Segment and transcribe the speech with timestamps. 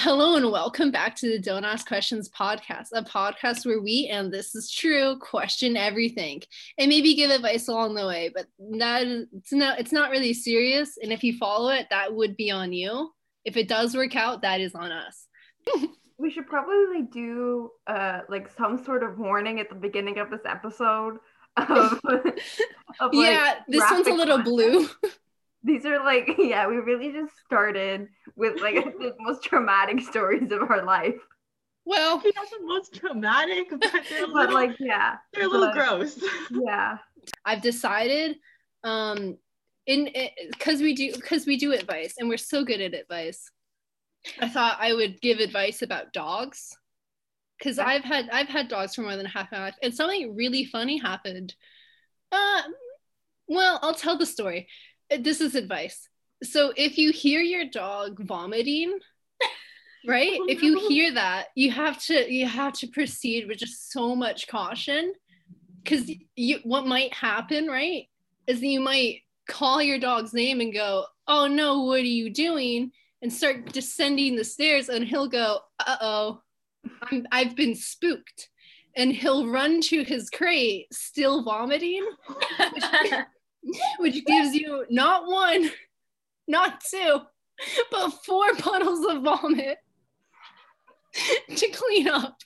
[0.00, 4.30] hello and welcome back to the Don't Ask Questions podcast, a podcast where we, and
[4.30, 6.42] this is true, question everything
[6.76, 8.30] and maybe give advice along the way.
[8.32, 8.46] But
[8.78, 10.98] that it's not it's not really serious.
[11.00, 13.10] And if you follow it, that would be on you.
[13.46, 15.28] If it does work out, that is on us.
[16.18, 20.42] we should probably do uh like some sort of warning at the beginning of this
[20.44, 21.16] episode.
[21.56, 21.68] Of,
[22.04, 22.42] of, like,
[23.14, 24.44] yeah, this one's a little content.
[24.44, 24.88] blue
[25.62, 30.70] these are like yeah we really just started with like the most traumatic stories of
[30.70, 31.16] our life.
[31.84, 35.74] Well not the most traumatic but they're but little, like yeah they're a little but,
[35.74, 36.18] gross.
[36.50, 36.98] yeah.
[37.44, 38.36] I've decided
[38.84, 39.36] um
[39.86, 40.10] in
[40.50, 43.50] because we do because we do advice and we're so good at advice.
[44.40, 46.76] I thought i would give advice about dogs
[47.58, 50.64] because i've had i've had dogs for more than half my life and something really
[50.64, 51.54] funny happened.
[52.32, 52.62] Uh
[53.48, 54.66] well i'll tell the story
[55.10, 56.08] this is advice.
[56.42, 58.98] So if you hear your dog vomiting,
[60.06, 60.38] right?
[60.40, 64.14] Oh, if you hear that, you have to you have to proceed with just so
[64.14, 65.14] much caution
[65.82, 68.08] because you what might happen, right?
[68.46, 72.30] Is that you might call your dog's name and go, "Oh no, what are you
[72.30, 72.92] doing?"
[73.22, 76.42] and start descending the stairs, and he'll go, "Uh oh,
[77.32, 78.50] I've been spooked."
[78.98, 82.08] And he'll run to his crate, still vomiting,
[82.72, 82.84] which
[84.26, 85.70] gives you not one,
[86.46, 87.20] not two,
[87.90, 89.78] but four puddles of vomit
[91.56, 92.38] to clean up.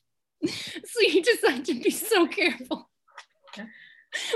[0.47, 2.89] So you just have to be so careful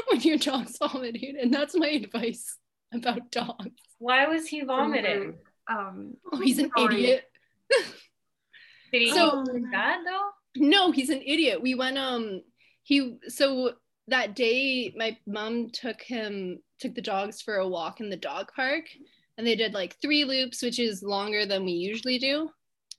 [0.08, 1.36] when your dog's vomiting.
[1.40, 2.58] And that's my advice
[2.92, 3.80] about dogs.
[3.98, 5.38] Why was he vomiting?
[5.68, 7.24] Um, oh, he's an idiot.
[8.92, 10.28] Did he so, eat bad though?
[10.56, 11.62] No, he's an idiot.
[11.62, 12.42] We went um
[12.82, 13.72] he so
[14.08, 18.50] that day my mom took him took the dogs for a walk in the dog
[18.54, 18.84] park
[19.38, 22.50] and they did like three loops which is longer than we usually do.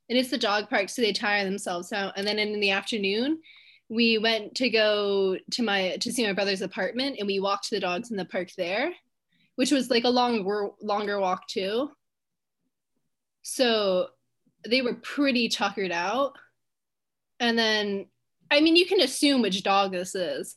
[0.10, 2.14] And it's the dog park so they tire themselves out.
[2.18, 3.40] And then in the afternoon
[3.88, 7.80] we went to go to my to see my brother's apartment and we walked the
[7.80, 8.92] dogs in the park there
[9.56, 11.92] which was like a longer longer walk too.
[13.44, 14.08] So
[14.68, 16.34] they were pretty tuckered out.
[17.40, 18.08] And then
[18.52, 20.56] i mean you can assume which dog this is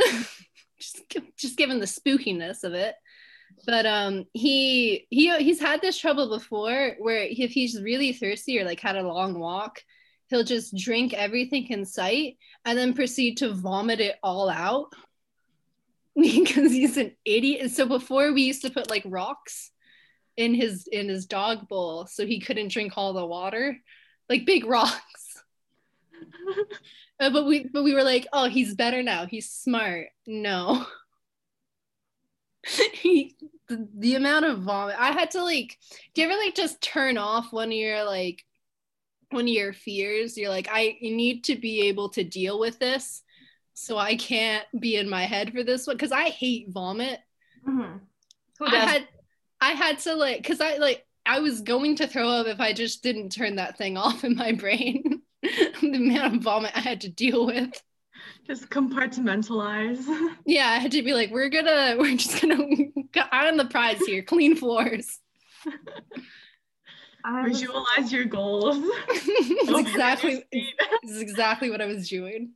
[0.80, 1.02] just,
[1.36, 2.94] just given the spookiness of it.
[3.66, 8.64] But um he he he's had this trouble before where if he's really thirsty or
[8.64, 9.82] like had a long walk
[10.30, 14.94] he'll just drink everything in sight and then proceed to vomit it all out
[16.16, 17.70] because he's an idiot.
[17.72, 19.70] So before we used to put like rocks
[20.36, 23.76] in his in his dog bowl so he couldn't drink all the water.
[24.28, 25.42] Like big rocks
[27.20, 29.26] uh, but we but we were like, oh, he's better now.
[29.26, 30.08] He's smart.
[30.26, 30.86] No.
[32.92, 33.36] he
[33.68, 34.96] the, the amount of vomit.
[34.98, 35.78] I had to like,
[36.14, 38.44] do you ever like just turn off one of your like
[39.30, 40.36] one of your fears?
[40.36, 43.22] You're like, I need to be able to deal with this.
[43.74, 47.20] So I can't be in my head for this one because I hate vomit.
[47.66, 47.98] Mm-hmm.
[48.62, 49.08] I had
[49.60, 52.72] I had to like because I like I was going to throw up if I
[52.72, 55.19] just didn't turn that thing off in my brain.
[55.80, 57.82] the amount of vomit I had to deal with.
[58.46, 60.04] Just compartmentalize.
[60.46, 62.58] Yeah, I had to be like, we're gonna, we're just gonna
[63.12, 65.18] get on the prize here, clean floors.
[67.44, 68.82] Visualize your goals.
[69.68, 72.52] exactly, this is exactly what I was doing.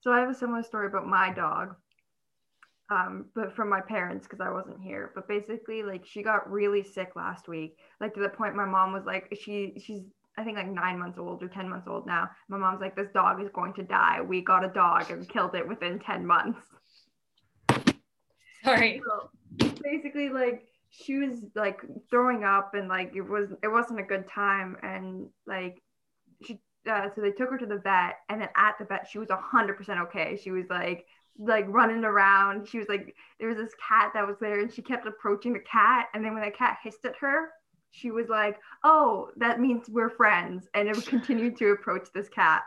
[0.00, 1.76] So I have a similar story about my dog,
[2.90, 5.12] um, but from my parents because I wasn't here.
[5.14, 8.92] But basically, like she got really sick last week, like to the point my mom
[8.92, 10.02] was like, she she's
[10.38, 12.30] I think like nine months old or 10 months old now.
[12.48, 14.20] My mom's like, this dog is going to die.
[14.22, 16.60] We got a dog and killed it within 10 months.
[18.64, 19.02] Sorry.
[19.04, 20.62] So basically, like,
[20.92, 25.26] she was like throwing up and like it was it wasn't a good time and
[25.46, 25.82] like
[26.44, 26.60] she
[26.90, 29.28] uh, so they took her to the vet and then at the vet she was
[29.28, 31.06] 100% okay she was like
[31.38, 34.82] like running around she was like there was this cat that was there and she
[34.82, 37.48] kept approaching the cat and then when the cat hissed at her
[37.92, 42.62] she was like, "Oh, that means we're friends," and it continued to approach this cat.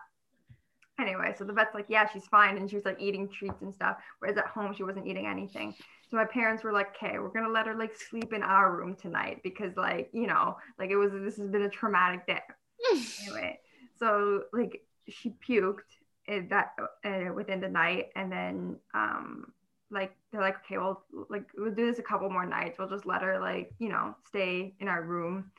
[1.00, 3.74] Anyway, so the vet's like, "Yeah, she's fine," and she was like eating treats and
[3.74, 3.98] stuff.
[4.20, 5.76] Whereas at home, she wasn't eating anything.
[6.10, 8.96] So my parents were like, "Okay, we're gonna let her like sleep in our room
[8.96, 12.42] tonight because like you know, like it was this has been a traumatic day."
[13.22, 13.60] anyway,
[13.98, 15.80] so like she puked
[16.28, 19.52] that uh, within the night, and then um
[19.92, 22.78] like they're like okay well like we'll do this a couple more nights.
[22.80, 25.52] We'll just let her like you know stay in our room.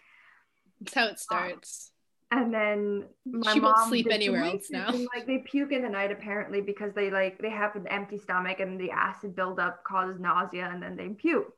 [0.81, 1.93] That's how it starts.
[2.31, 4.89] um, and then my she won't sleep anywhere else now.
[4.89, 8.19] and, like they puke in the night apparently because they like they have an empty
[8.19, 11.53] stomach and the acid buildup causes nausea and then they puke.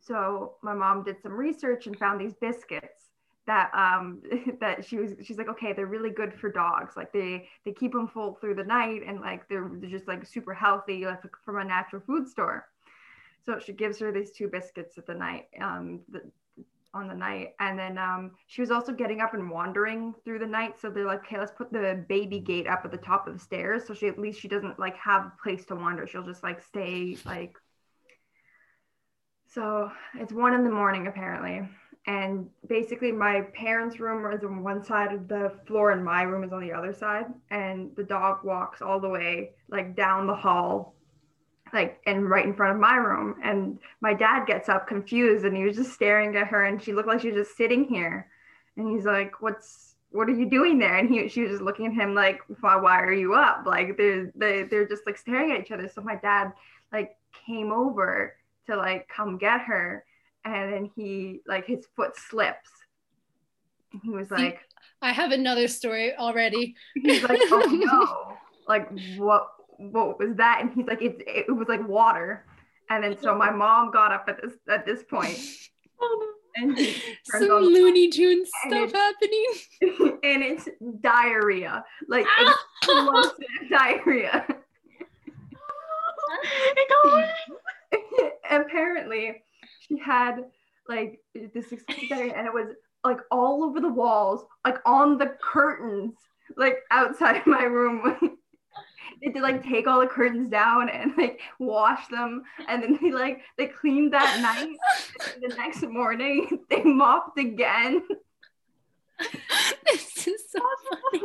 [0.00, 2.97] So my mom did some research and found these biscuits
[3.48, 4.22] that um
[4.60, 6.94] that she was she's like okay they're really good for dogs.
[6.96, 10.24] Like they they keep them full through the night and like they're, they're just like
[10.24, 12.68] super healthy like from a natural food store.
[13.44, 16.22] So she gives her these two biscuits at the night um the,
[16.94, 17.54] on the night.
[17.58, 20.78] And then um she was also getting up and wandering through the night.
[20.78, 23.40] So they're like okay let's put the baby gate up at the top of the
[23.40, 23.86] stairs.
[23.86, 26.06] So she at least she doesn't like have a place to wander.
[26.06, 27.56] She'll just like stay like
[29.46, 31.66] so it's one in the morning apparently
[32.06, 36.42] and basically my parents room is on one side of the floor and my room
[36.44, 37.26] is on the other side.
[37.50, 40.94] And the dog walks all the way like down the hall
[41.74, 43.36] like and right in front of my room.
[43.42, 46.94] And my dad gets up confused and he was just staring at her and she
[46.94, 48.28] looked like she was just sitting here.
[48.76, 50.96] And he's like what's what are you doing there?
[50.96, 53.64] And he she was just looking at him like why, why are you up?
[53.66, 55.88] Like they're they, they're just like staring at each other.
[55.88, 56.52] So my dad
[56.90, 58.36] like came over
[58.66, 60.04] to like come get her
[60.54, 62.70] and then he like his foot slips.
[63.92, 64.60] And he was like
[65.00, 66.74] I have another story already.
[66.94, 68.36] he's like oh no.
[68.66, 70.60] Like what what was that?
[70.60, 72.44] And he's like it, it was like water.
[72.90, 75.38] And then so my mom got up at this at this point.
[76.56, 76.78] And
[77.24, 79.46] Some on Looney Tunes stuff happening.
[80.22, 80.68] and it's
[81.00, 81.84] diarrhea.
[82.08, 82.26] Like
[82.80, 83.38] explosive
[83.70, 84.46] diarrhea.
[87.90, 89.42] It apparently
[89.88, 90.44] she had
[90.88, 92.68] like this and it was
[93.04, 96.14] like all over the walls like on the curtains
[96.56, 98.38] like outside my room.
[99.22, 102.44] They did like take all the curtains down and like wash them.
[102.68, 104.76] And then they like they cleaned that night.
[105.34, 108.02] And the next morning they mopped again.
[109.84, 110.60] This is so
[111.10, 111.22] funny.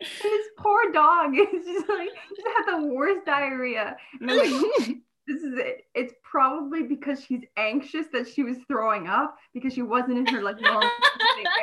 [0.00, 3.96] this poor dog is just like just had the worst diarrhea.
[4.20, 4.96] And I'm like
[5.30, 5.84] this is it.
[5.94, 10.42] It's probably because she's anxious that she was throwing up because she wasn't in her
[10.42, 10.88] like normal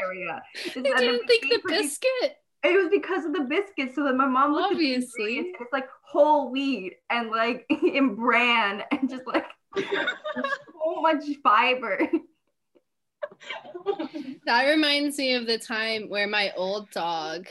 [0.01, 0.41] area.
[0.53, 2.37] It's I didn't think the biscuit.
[2.63, 3.93] It was because of the biscuit.
[3.93, 5.39] So that my mom looked at Obviously.
[5.39, 9.45] and it's like whole wheat and like in bran and just like
[9.77, 11.99] so much fiber.
[14.45, 17.47] That reminds me of the time where my old dog,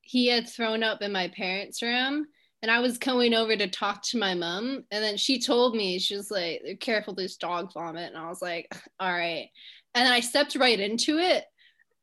[0.00, 2.26] he had thrown up in my parents' room,
[2.62, 5.98] and I was going over to talk to my mom, and then she told me
[5.98, 9.48] she was like, "Careful, there's dog vomit," and I was like, "All right,"
[9.94, 11.44] and then I stepped right into it.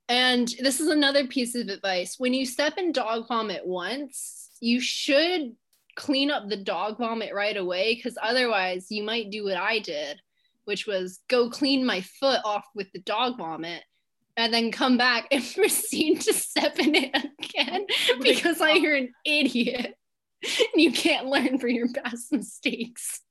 [0.10, 4.80] And this is another piece of advice: when you step in dog vomit once, you
[4.80, 5.56] should
[5.96, 10.20] clean up the dog vomit right away, because otherwise, you might do what I did
[10.70, 13.84] which was go clean my foot off with the dog vomit
[14.38, 17.88] and then come back and proceed to step in it again
[18.22, 19.96] because I you're an idiot.
[20.44, 23.22] And you can't learn from your past mistakes.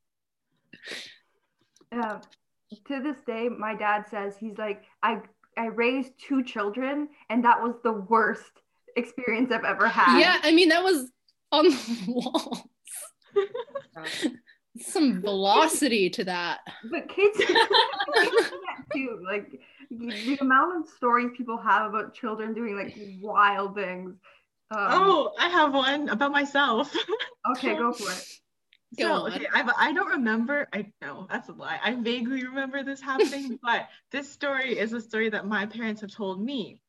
[1.90, 2.18] Uh,
[2.86, 5.20] to this day, my dad says he's like, I
[5.56, 8.52] I raised two children, and that was the worst
[8.96, 10.20] experience I've ever had.
[10.20, 11.10] Yeah, I mean that was
[11.50, 12.62] on the walls.
[14.80, 16.60] Some velocity to that.
[16.90, 17.38] But kids
[18.92, 19.20] too.
[19.26, 24.14] Like the amount of stories people have about children doing like wild things.
[24.70, 26.94] Um, Oh, I have one about myself.
[27.52, 28.24] okay, go for it.
[28.98, 29.32] Go so, on.
[29.32, 30.68] okay, I've, I don't remember.
[30.72, 31.78] I know that's a lie.
[31.82, 36.12] I vaguely remember this happening, but this story is a story that my parents have
[36.12, 36.80] told me.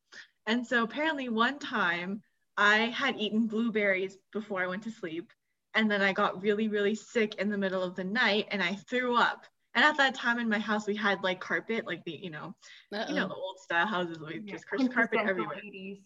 [0.47, 2.21] And so apparently, one time
[2.57, 5.31] I had eaten blueberries before I went to sleep,
[5.75, 8.75] and then I got really, really sick in the middle of the night, and I
[8.75, 9.45] threw up.
[9.75, 12.55] And at that time in my house, we had like carpet, like the you know,
[12.91, 15.57] you know, the old style houses with Yeah, just carpet quintessential everywhere.
[15.57, 15.99] 80s.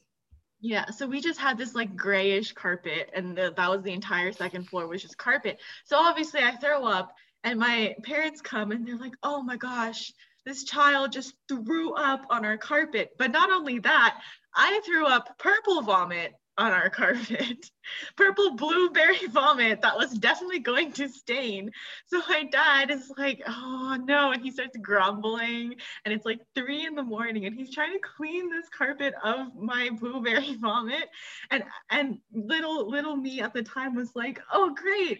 [0.66, 4.32] Yeah, so we just had this like grayish carpet, and the, that was the entire
[4.32, 5.60] second floor was just carpet.
[5.84, 10.14] So obviously, I throw up, and my parents come and they're like, "Oh my gosh,
[10.46, 14.22] this child just threw up on our carpet." But not only that,
[14.56, 17.70] I threw up purple vomit on our carpet,
[18.16, 21.72] purple blueberry vomit that was definitely going to stain.
[22.06, 26.86] So my dad is like, "Oh no," and he starts grumbling, and it's like three
[26.86, 31.10] in the morning and he's trying to clean this carpet of my blueberry vomit
[31.52, 35.20] and and little little me at the time was like oh great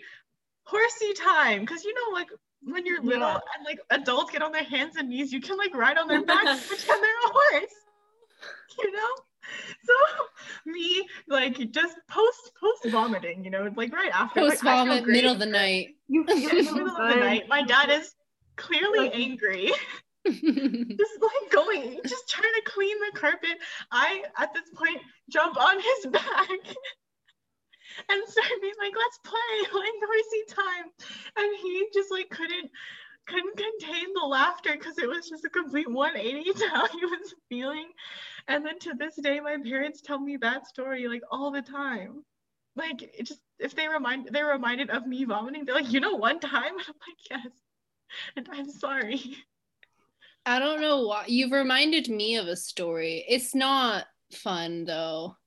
[0.66, 2.30] horsey time because you know like
[2.64, 3.40] when you're little Yeah.
[3.58, 6.24] and like adults get on their hands and knees you can like ride on their
[6.26, 7.74] backs, and pretend they're a horse
[8.80, 9.10] you know
[9.86, 9.94] so
[10.66, 15.14] me like just post post vomiting you know like right after Post I vomit, great.
[15.16, 15.96] middle of the night.
[16.08, 18.14] You feel the middle of the night my dad is
[18.56, 19.72] clearly Like- angry
[20.26, 23.58] just like going, just trying to clean the carpet.
[23.92, 26.48] I, at this point, jump on his back
[28.10, 30.86] and start being like, let's play, like horsey time.
[31.38, 32.72] And he just like couldn't,
[33.28, 37.34] couldn't contain the laughter because it was just a complete 180 to how he was
[37.50, 37.88] feeling.
[38.48, 42.24] And then to this day, my parents tell me that story like all the time.
[42.76, 46.16] Like it just if they remind they're reminded of me vomiting, they're like, you know,
[46.16, 47.52] one time, and I'm like, yes,
[48.36, 49.22] and I'm sorry.
[50.46, 53.24] I don't know why you've reminded me of a story.
[53.28, 55.38] It's not fun though.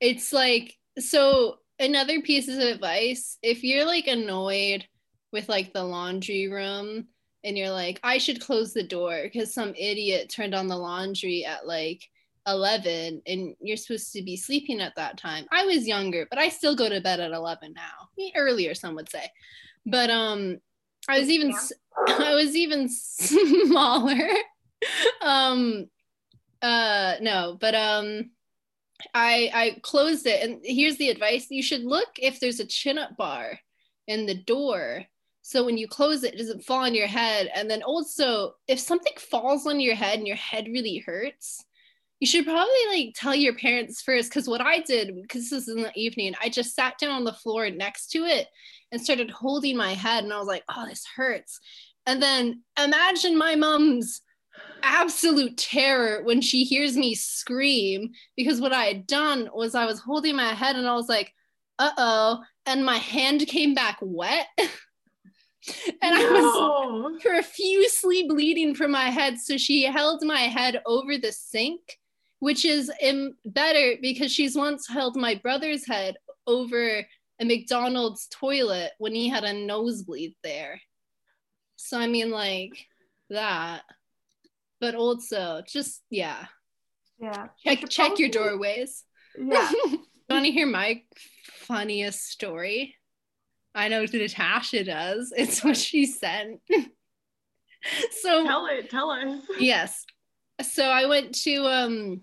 [0.00, 4.86] It's like so another piece of advice, if you're like annoyed
[5.32, 7.06] with like the laundry room
[7.44, 11.44] and you're like, I should close the door because some idiot turned on the laundry
[11.44, 12.08] at like
[12.46, 15.46] 11 and you're supposed to be sleeping at that time.
[15.52, 18.08] I was younger, but I still go to bed at 11 now.
[18.36, 19.30] Earlier some would say.
[19.84, 20.58] But um
[21.08, 21.54] I was even
[22.08, 24.28] I was even smaller.
[25.22, 25.86] um
[26.62, 28.30] uh no, but um
[29.14, 31.46] I I closed it and here's the advice.
[31.50, 33.60] You should look if there's a chin-up bar
[34.06, 35.04] in the door.
[35.46, 37.48] So when you close it, it doesn't fall on your head.
[37.54, 41.64] And then also if something falls on your head and your head really hurts,
[42.18, 44.28] you should probably like tell your parents first.
[44.28, 47.22] Because what i did because this is in the evening i just sat down on
[47.22, 48.48] the floor next to it
[48.90, 50.24] and started holding my head.
[50.24, 51.60] And i was like oh this hurts.
[52.06, 54.22] And then imagine my mom's
[54.82, 58.10] absolute terror when she hears me scream.
[58.36, 61.32] Because what i had done was i was holding my head and i was like
[61.78, 62.42] uh-oh.
[62.68, 64.48] And my hand came back wet
[66.02, 66.18] and no.
[66.18, 69.38] I was profusely bleeding from my head.
[69.38, 71.80] So she held my head over the sink
[72.38, 77.04] which is Im- better because she's once held my brother's head over
[77.40, 80.80] a McDonald's toilet when he had a nosebleed there.
[81.76, 82.86] So I mean, like
[83.30, 83.82] that,
[84.80, 86.46] but also just yeah,
[87.18, 87.48] yeah.
[87.64, 89.04] Check check your doorways.
[89.38, 89.70] Yeah.
[90.28, 91.02] Want to hear my
[91.52, 92.96] funniest story?
[93.76, 95.32] I know Natasha does.
[95.36, 96.60] It's what she sent.
[98.22, 98.90] so tell it.
[98.90, 99.42] Tell us.
[99.60, 100.04] Yes.
[100.62, 102.22] So I went to um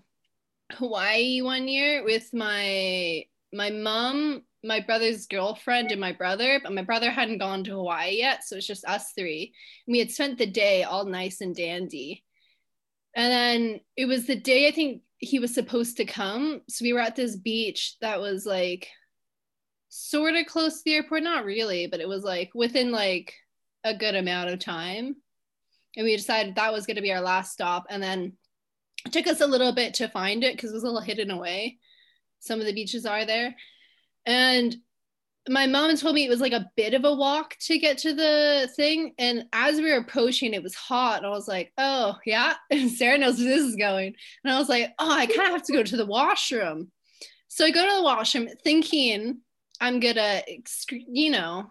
[0.72, 6.60] Hawaii one year with my my mom, my brother's girlfriend, and my brother.
[6.62, 9.54] But my brother hadn't gone to Hawaii yet, so it's just us three.
[9.86, 12.24] And we had spent the day all nice and dandy.
[13.14, 16.62] And then it was the day I think he was supposed to come.
[16.68, 18.88] So we were at this beach that was like
[19.94, 23.32] sort of close to the airport, not really, but it was like within like
[23.84, 25.14] a good amount of time.
[25.96, 27.86] And we decided that was going to be our last stop.
[27.88, 28.32] And then
[29.06, 31.30] it took us a little bit to find it because it was a little hidden
[31.30, 31.78] away.
[32.40, 33.54] Some of the beaches are there.
[34.26, 34.74] And
[35.48, 38.14] my mom told me it was like a bit of a walk to get to
[38.14, 39.14] the thing.
[39.16, 41.18] And as we were approaching, it was hot.
[41.18, 42.54] And I was like, oh, yeah.
[42.70, 44.16] And Sarah knows where this is going.
[44.42, 46.90] And I was like, oh, I kind of have to go to the washroom.
[47.46, 49.38] So I go to the washroom thinking
[49.80, 50.42] I'm to,
[50.90, 51.70] you know,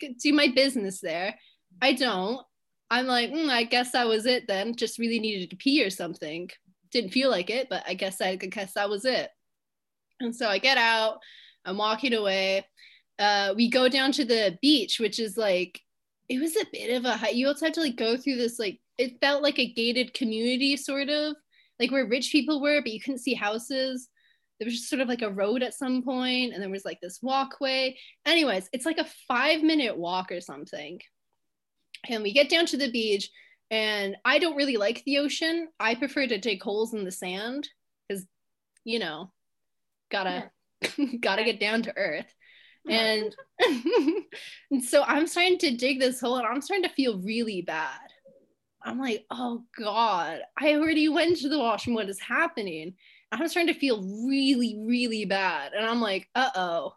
[0.00, 1.34] do my business there.
[1.80, 2.40] I don't.
[2.90, 4.76] I'm like, mm, I guess that was it then.
[4.76, 6.50] Just really needed to pee or something.
[6.92, 9.30] Didn't feel like it, but I guess I, I guess that was it.
[10.20, 11.18] And so I get out.
[11.64, 12.64] I'm walking away.
[13.18, 15.80] Uh, we go down to the beach, which is like,
[16.28, 17.34] it was a bit of a.
[17.34, 20.76] You also had to like go through this like it felt like a gated community
[20.76, 21.36] sort of
[21.78, 24.08] like where rich people were, but you couldn't see houses.
[24.58, 27.00] There was just sort of like a road at some point, and there was like
[27.02, 27.96] this walkway.
[28.24, 31.00] Anyways, it's like a five minute walk or something.
[32.08, 33.30] And we get down to the beach
[33.70, 35.68] and i don't really like the ocean.
[35.80, 37.68] I prefer to dig holes in the sand
[38.08, 38.24] because
[38.84, 39.32] you know
[40.10, 41.06] gotta yeah.
[41.20, 42.32] gotta get down to earth.
[42.88, 43.34] And,
[44.70, 47.98] and so i'm starting to dig this hole and i'm starting to feel really bad.
[48.84, 51.96] I'm like oh god i already went to the washroom.
[51.96, 52.94] What is happening
[53.32, 56.94] i'm starting to feel really really bad and i'm like uh-oh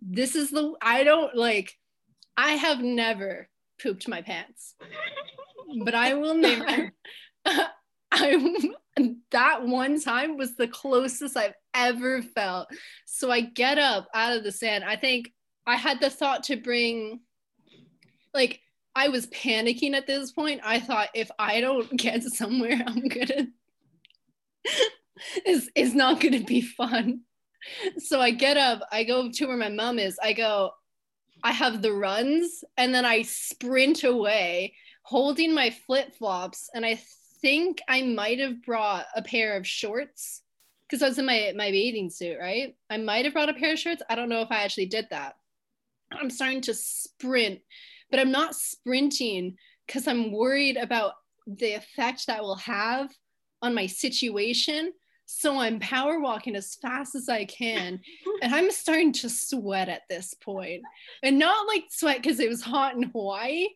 [0.00, 1.72] this is the i don't like
[2.36, 3.48] i have never
[3.82, 4.74] pooped my pants.
[5.84, 6.92] but I will never.
[8.12, 8.56] I
[9.30, 12.68] that one time was the closest I've ever felt.
[13.06, 14.84] So I get up out of the sand.
[14.84, 15.32] I think
[15.66, 17.20] I had the thought to bring,
[18.34, 18.60] like,
[18.94, 20.60] I was panicking at this point.
[20.62, 23.48] I thought if I don't get somewhere, I'm gonna.
[25.46, 27.20] is is not gonna be fun.
[27.98, 28.82] So I get up.
[28.90, 30.18] I go to where my mom is.
[30.22, 30.72] I go.
[31.44, 36.70] I have the runs and then I sprint away holding my flip flops.
[36.74, 37.00] And I
[37.40, 40.42] think I might have brought a pair of shorts
[40.82, 42.76] because I was in my, my bathing suit, right?
[42.90, 44.02] I might have brought a pair of shorts.
[44.08, 45.34] I don't know if I actually did that.
[46.12, 47.60] I'm starting to sprint,
[48.10, 51.14] but I'm not sprinting because I'm worried about
[51.46, 53.10] the effect that will have
[53.62, 54.92] on my situation.
[55.26, 58.00] So I'm power walking as fast as I can.
[58.42, 60.82] and I'm starting to sweat at this point.
[61.22, 63.68] And not like sweat because it was hot in Hawaii,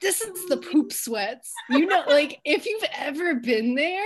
[0.00, 1.52] this is the poop sweats.
[1.70, 4.04] You know, like if you've ever been there,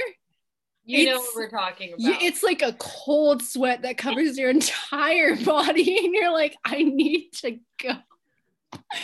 [0.85, 2.23] You know what we're talking about.
[2.23, 7.31] it's like a cold sweat that covers your entire body, and you're like, I need
[7.43, 7.93] to go.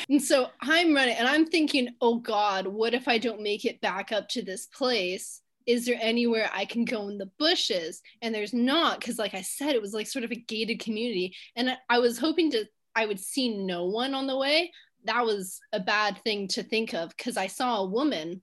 [0.09, 3.81] And so I'm running, and I'm thinking, oh God, what if I don't make it
[3.81, 5.42] back up to this place?
[5.67, 8.03] Is there anywhere I can go in the bushes?
[8.21, 11.35] And there's not, because like I said, it was like sort of a gated community.
[11.57, 12.65] And I, was hoping to,
[12.95, 14.73] I would see no one on the way.
[15.05, 18.43] That was a bad thing to think of because I saw a woman.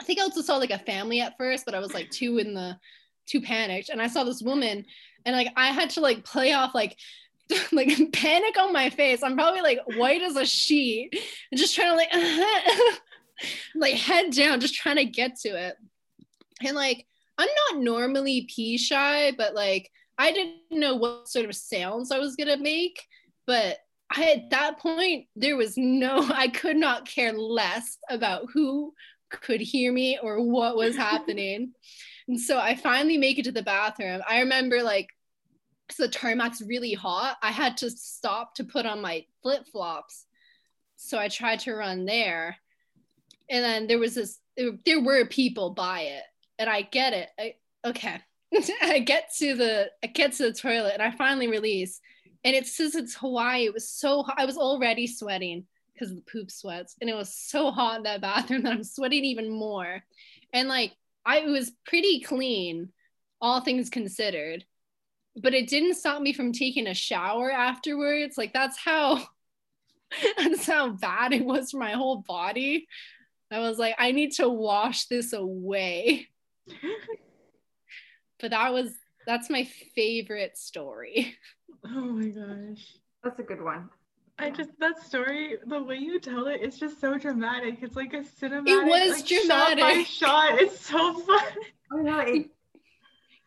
[0.00, 2.38] I think I also saw like a family at first, but I was like too
[2.38, 2.76] in the
[3.26, 3.88] too panicked.
[3.88, 4.84] And I saw this woman,
[5.24, 6.96] and like I had to like play off like
[7.72, 9.22] like panic on my face.
[9.22, 11.18] I'm probably like white as a sheet,
[11.50, 12.10] and just trying to like
[13.74, 15.76] like head down, just trying to get to it.
[16.64, 17.06] And like
[17.38, 22.18] I'm not normally pee shy, but like I didn't know what sort of sounds I
[22.18, 23.02] was gonna make.
[23.46, 23.78] But
[24.10, 28.94] I at that point there was no I could not care less about who
[29.30, 31.72] could hear me or what was happening.
[32.28, 34.22] and so I finally make it to the bathroom.
[34.28, 35.08] I remember like
[35.90, 37.36] so the tarmac's really hot.
[37.42, 40.26] I had to stop to put on my flip flops.
[40.96, 42.56] So I tried to run there.
[43.48, 46.24] And then there was this, there were people by it.
[46.58, 47.28] And I get it.
[47.38, 48.20] I, okay.
[48.82, 52.00] I get to the, I get to the toilet and I finally release.
[52.44, 53.66] And it says it's Hawaii.
[53.66, 54.36] It was so hot.
[54.38, 56.96] I was already sweating because the poop sweats.
[57.00, 60.02] And it was so hot in that bathroom that I'm sweating even more.
[60.52, 60.92] And like,
[61.24, 62.90] I was pretty clean,
[63.40, 64.64] all things considered
[65.36, 68.38] but it didn't stop me from taking a shower afterwards.
[68.38, 69.22] Like that's how
[70.38, 72.88] that's how bad it was for my whole body.
[73.50, 76.28] I was like, I need to wash this away.
[78.40, 78.92] but that was
[79.26, 81.34] that's my favorite story.
[81.84, 82.84] Oh my gosh.
[83.22, 83.88] That's a good one.
[84.38, 87.78] I just that story, the way you tell it, it's just so dramatic.
[87.80, 88.68] It's like a cinematic.
[88.68, 90.06] It was like, Shot by dramatic.
[90.06, 90.58] shot.
[90.60, 91.42] It's so fun.
[91.92, 92.46] I know it,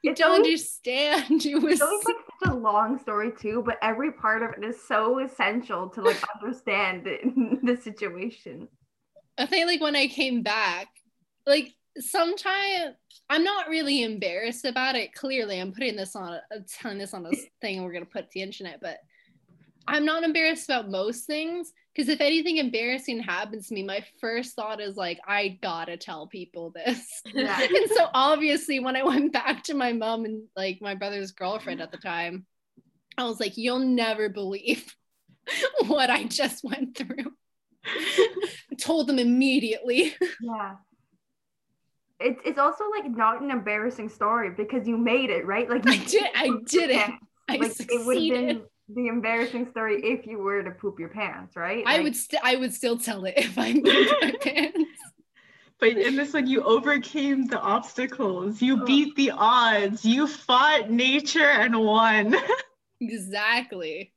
[0.02, 1.46] You don't always- understand.
[1.46, 4.82] It was it's like such a long story too, but every part of it is
[4.88, 8.68] so essential to like understand the, the situation.
[9.38, 10.88] I think like when I came back,
[11.46, 12.96] like sometimes
[13.30, 15.14] I'm not really embarrassed about it.
[15.14, 17.32] Clearly, I'm putting this on, I'm telling this on a
[17.62, 18.80] thing, and we're gonna put to the internet.
[18.82, 19.00] But
[19.88, 24.56] I'm not embarrassed about most things because if anything embarrassing happens to me, my first
[24.56, 27.22] thought is like, I gotta tell people this.
[27.26, 27.60] Yeah.
[27.62, 31.82] and so obviously, when I went back to my mom and like my brother's girlfriend
[31.82, 32.46] at the time,
[33.18, 34.96] I was like, you'll never believe
[35.88, 37.34] what I just went through.
[38.80, 40.16] Told them immediately.
[40.42, 40.76] Yeah.
[42.20, 45.70] It's it's also like not an embarrassing story because you made it, right?
[45.70, 46.26] Like I did.
[46.36, 47.16] I did it.
[47.48, 51.10] I Like it would have been the embarrassing story if you were to poop your
[51.10, 51.84] pants, right?
[51.86, 52.40] I Like, would still.
[52.44, 55.02] I would still tell it if I moved my pants.
[55.80, 58.62] But in this one, you overcame the obstacles.
[58.62, 58.86] You Oh.
[58.86, 60.06] beat the odds.
[60.06, 62.36] You fought nature and won.
[63.02, 64.14] Exactly.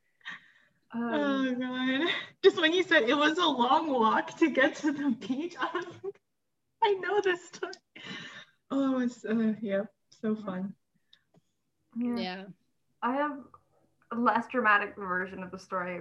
[0.94, 2.10] um, Oh god.
[2.42, 5.70] Just when you said it was a long walk to get to the beach, I
[5.74, 6.20] was like,
[6.84, 7.72] I know this story.
[8.74, 10.72] Oh, it's uh, yeah, so fun.
[11.94, 12.16] yeah.
[12.16, 12.44] Yeah.
[13.02, 13.36] I have
[14.12, 16.00] a less dramatic version of the story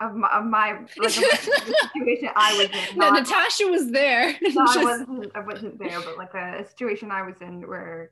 [0.00, 2.98] of my, of my like situation I was in.
[2.98, 4.34] No, Natasha was there.
[4.42, 5.32] no, I wasn't.
[5.34, 8.10] I wasn't there, but like a situation I was in where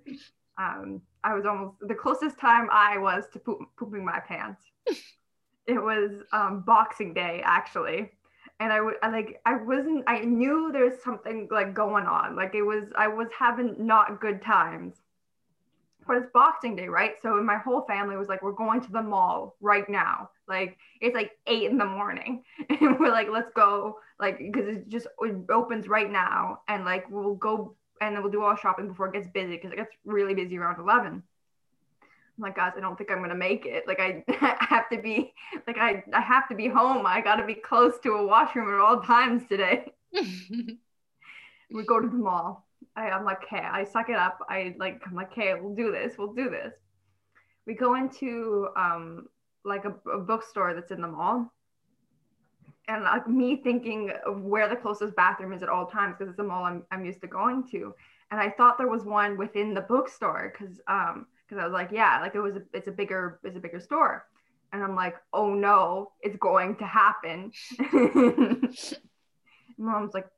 [0.59, 4.63] um, I was almost the closest time I was to poop, pooping my pants.
[5.67, 8.11] it was um, Boxing Day actually,
[8.61, 12.37] and I would I, like I wasn't I knew there's something like going on.
[12.37, 14.95] Like it was I was having not good times.
[16.07, 17.15] But it's Boxing Day right?
[17.23, 20.31] So my whole family was like we're going to the mall right now.
[20.49, 22.45] Like it's like eight in the morning.
[22.69, 26.61] And we're like let's go like because it just it opens right now.
[26.69, 29.73] And like we'll go and then we'll do all shopping before it gets busy because
[29.73, 31.23] it gets really busy around 11
[32.43, 33.87] like, gosh, I don't think I'm gonna make it.
[33.87, 34.25] Like I
[34.61, 35.33] have to be
[35.67, 37.07] like I, I have to be home.
[37.07, 39.93] I gotta be close to a washroom at all times today.
[40.13, 42.67] we go to the mall.
[42.95, 44.41] I, am like, okay, I suck it up.
[44.49, 46.75] I like I'm like, okay, we'll do this, we'll do this.
[47.67, 49.27] We go into um
[49.65, 51.51] like a, a bookstore that's in the mall.
[52.89, 56.41] And like me thinking of where the closest bathroom is at all times because it's
[56.41, 57.95] a mall I'm, I'm used to going to.
[58.33, 61.91] And I thought there was one within the bookstore because um, because I was like,
[61.93, 64.27] yeah, like it was a, it's a bigger it's a bigger store,
[64.73, 67.53] and I'm like, oh no, it's going to happen.
[69.79, 70.29] Mom's like,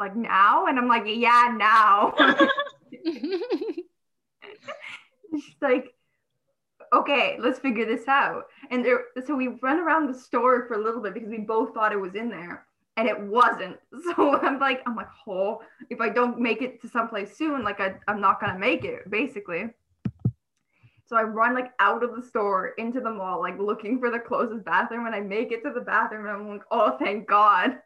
[0.00, 2.14] like now, and I'm like, yeah, now.
[2.90, 3.42] She's
[5.60, 5.94] like,
[6.92, 8.44] okay, let's figure this out.
[8.70, 11.74] And there, so we run around the store for a little bit because we both
[11.74, 12.66] thought it was in there.
[12.96, 13.76] and it wasn't.
[14.16, 17.80] So I'm like, I'm like, oh, if I don't make it to someplace soon, like
[17.80, 19.70] I, I'm not gonna make it, basically.
[21.06, 24.18] So I run like out of the store into the mall, like looking for the
[24.18, 27.78] closest bathroom, and I make it to the bathroom, and I'm like, oh, thank God.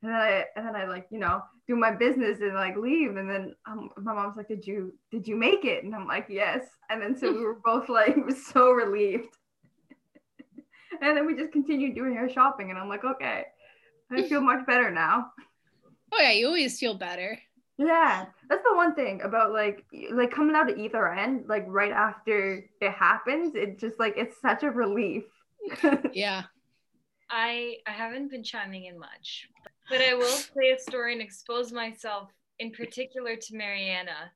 [0.00, 3.16] And then I, and then I like, you know, do my business and like leave,
[3.16, 5.82] and then um, my mom's like, did you, did you make it?
[5.82, 6.64] And I'm like, yes.
[6.88, 8.16] And then so we were both like,
[8.52, 9.36] so relieved.
[11.02, 13.46] and then we just continued doing our shopping, and I'm like, okay,
[14.12, 15.32] I feel much better now.
[16.12, 17.40] Oh yeah, you always feel better.
[17.76, 21.92] Yeah, that's the one thing about like like coming out of either end, like right
[21.92, 25.24] after it happens, it just like it's such a relief.
[26.12, 26.44] Yeah.
[27.30, 29.48] I I haven't been chiming in much,
[29.90, 34.32] but I will say a story and expose myself in particular to Mariana,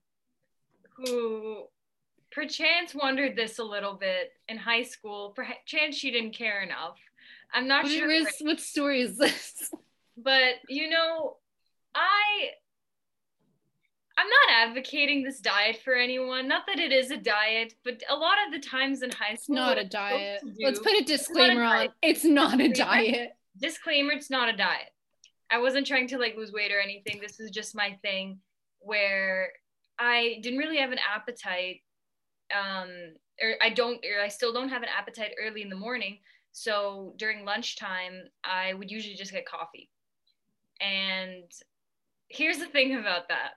[0.96, 1.64] who
[2.30, 5.30] perchance wondered this a little bit in high school.
[5.30, 6.98] Perchance she didn't care enough.
[7.54, 8.06] I'm not What, sure.
[8.08, 9.70] where's- what story is this?
[10.18, 11.36] but you know
[11.94, 12.50] i
[14.18, 16.46] i'm not advocating this diet for anyone.
[16.48, 19.44] Not that it is a diet but a lot of the times in high It's
[19.44, 20.40] school not what a diet.
[20.44, 21.88] do- Let's put a disclaimer on.
[22.02, 23.30] It's not a diet.
[23.58, 24.90] disclaimer it's not a diet.
[25.50, 27.20] I wasn't trying to like lose weight or anything.
[27.20, 28.38] This is just my thing
[28.80, 29.50] where
[29.98, 31.80] i didn't really have an appetite
[32.52, 32.88] um
[33.40, 36.18] or i don't or i still don't have an appetite early in the morning.
[36.52, 39.88] So during lunchtime i would usually just get coffee.
[40.80, 41.44] And
[42.28, 43.52] here's the thing about that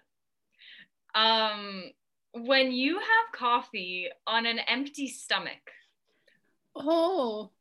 [1.15, 1.83] um
[2.33, 5.71] when you have coffee on an empty stomach
[6.75, 7.51] Oh.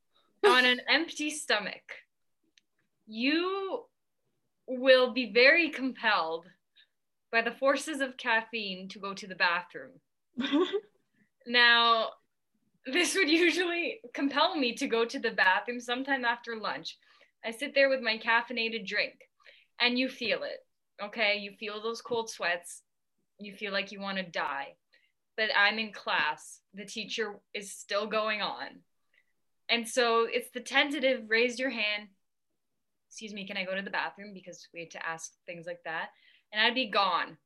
[0.44, 1.92] on an empty stomach,
[3.06, 3.84] you
[4.66, 6.46] will be very compelled
[7.30, 9.92] by the forces of caffeine to go to the bathroom.
[11.46, 12.08] Now,
[12.86, 16.96] this would usually compel me to go to the bathroom sometime after lunch.
[17.44, 19.14] I sit there with my caffeinated drink
[19.78, 20.60] and you feel it.
[21.02, 22.82] Okay, you feel those cold sweats.
[23.38, 24.75] You feel like you want to die.
[25.37, 26.61] But I'm in class.
[26.75, 28.66] The teacher is still going on.
[29.68, 32.09] And so it's the tentative raise your hand.
[33.09, 34.33] Excuse me, can I go to the bathroom?
[34.35, 36.11] Because we had to ask things like that.
[36.53, 37.37] And I'd be gone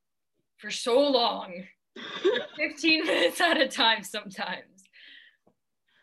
[0.58, 1.64] for so long
[2.56, 4.82] 15 minutes at a time sometimes.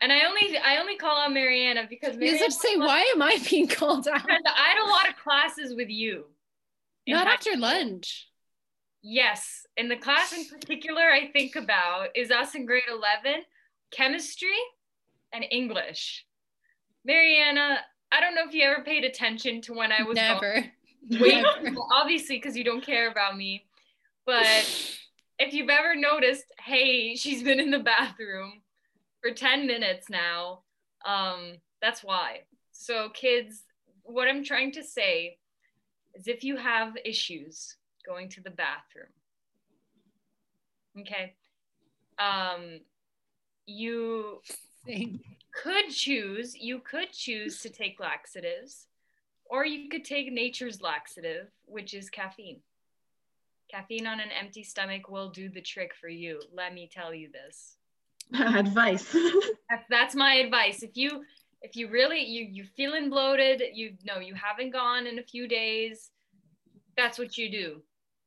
[0.02, 3.02] And I only I only call out Mariana because You Mariana have to say, why
[3.16, 4.22] am I being called out?
[4.30, 4.34] I
[4.70, 6.26] had a lot of classes with you.
[7.08, 7.62] Not after school.
[7.62, 8.28] lunch.
[9.08, 9.68] Yes.
[9.78, 13.44] And the class in particular I think about is us in grade 11,
[13.92, 14.58] chemistry
[15.32, 16.26] and English.
[17.06, 20.16] Mariana, I don't know if you ever paid attention to when I was.
[20.16, 20.66] Never.
[21.08, 23.68] Wait, well, obviously, because you don't care about me.
[24.26, 24.66] But
[25.38, 28.64] if you've ever noticed, hey, she's been in the bathroom
[29.22, 30.64] for 10 minutes now,
[31.06, 32.40] um, that's why.
[32.72, 33.66] So, kids,
[34.02, 35.38] what I'm trying to say
[36.16, 39.08] is if you have issues going to the bathroom,
[41.00, 41.34] okay,
[42.20, 42.80] um,
[43.66, 44.42] you
[44.86, 45.20] Same.
[45.64, 48.88] could choose you could choose to take laxatives
[49.46, 52.60] or you could take nature's laxative which is caffeine.
[53.72, 56.40] Caffeine on an empty stomach will do the trick for you.
[56.54, 57.78] Let me tell you this.
[58.40, 59.12] Advice.
[59.70, 60.84] that's, that's my advice.
[60.84, 61.24] If you
[61.66, 65.48] if you really you you feeling bloated you know you haven't gone in a few
[65.48, 66.12] days
[66.96, 67.82] that's what you do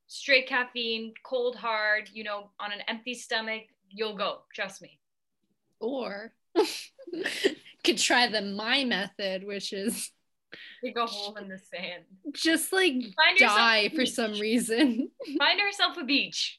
[0.09, 4.99] straight caffeine cold hard you know on an empty stomach you'll go trust me
[5.81, 6.33] Or
[7.85, 10.11] could try the my method, which is
[10.83, 14.13] dig a hole in the sand just like Find die for beach.
[14.13, 15.11] some reason.
[15.39, 16.59] Find yourself a beach.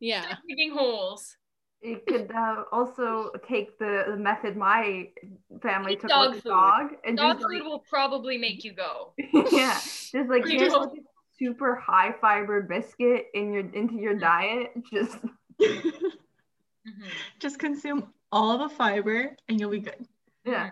[0.00, 0.22] Yeah.
[0.22, 1.36] Start digging holes.
[1.82, 5.08] You could uh, also take the, the method my
[5.62, 6.48] family Eat took dog with the food.
[6.50, 9.12] dog and Dog just food will probably make you go.
[9.52, 9.74] yeah,
[10.14, 10.58] just like You
[11.38, 14.72] get don't- like a super high fiber biscuit in your into your diet.
[14.92, 15.18] Just.
[17.38, 20.06] Just consume all the fiber and you'll be good.
[20.44, 20.70] yeah,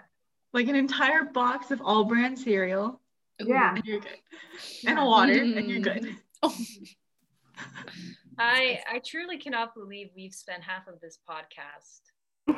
[0.54, 3.00] Like an entire box of All-Bran cereal
[3.38, 3.74] Yeah.
[3.74, 4.18] and you're good.
[4.86, 5.82] And a water and you're Mm.
[5.82, 6.16] good.
[6.42, 6.56] Oh,
[8.38, 12.00] I I truly cannot believe we've spent half of this podcast.
[12.46, 12.54] this.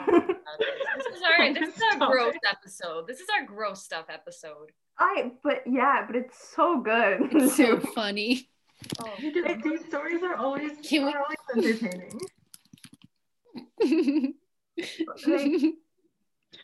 [0.96, 3.06] This is our this is our gross episode.
[3.06, 4.70] This is our gross stuff episode.
[4.98, 8.48] I but yeah, but it's so good it's so funny.
[9.00, 12.20] Oh, Because these stories are always, Can we- are always entertaining.
[15.26, 15.74] Like,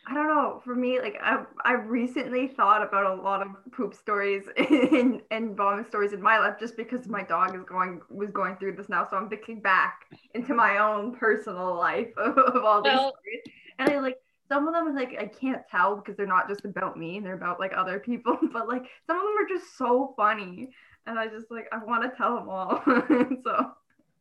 [0.07, 0.61] I don't know.
[0.63, 5.55] For me, like I've I've recently thought about a lot of poop stories and, and
[5.57, 8.87] vomit stories in my life just because my dog is going was going through this
[8.89, 9.07] now.
[9.09, 10.01] So I'm thinking back
[10.33, 13.41] into my own personal life of, of all these Well- stories.
[13.77, 16.97] And I like some of them like I can't tell because they're not just about
[16.97, 20.13] me and they're about like other people, but like some of them are just so
[20.15, 20.69] funny,
[21.07, 22.81] and I just like I want to tell them all.
[23.43, 23.71] so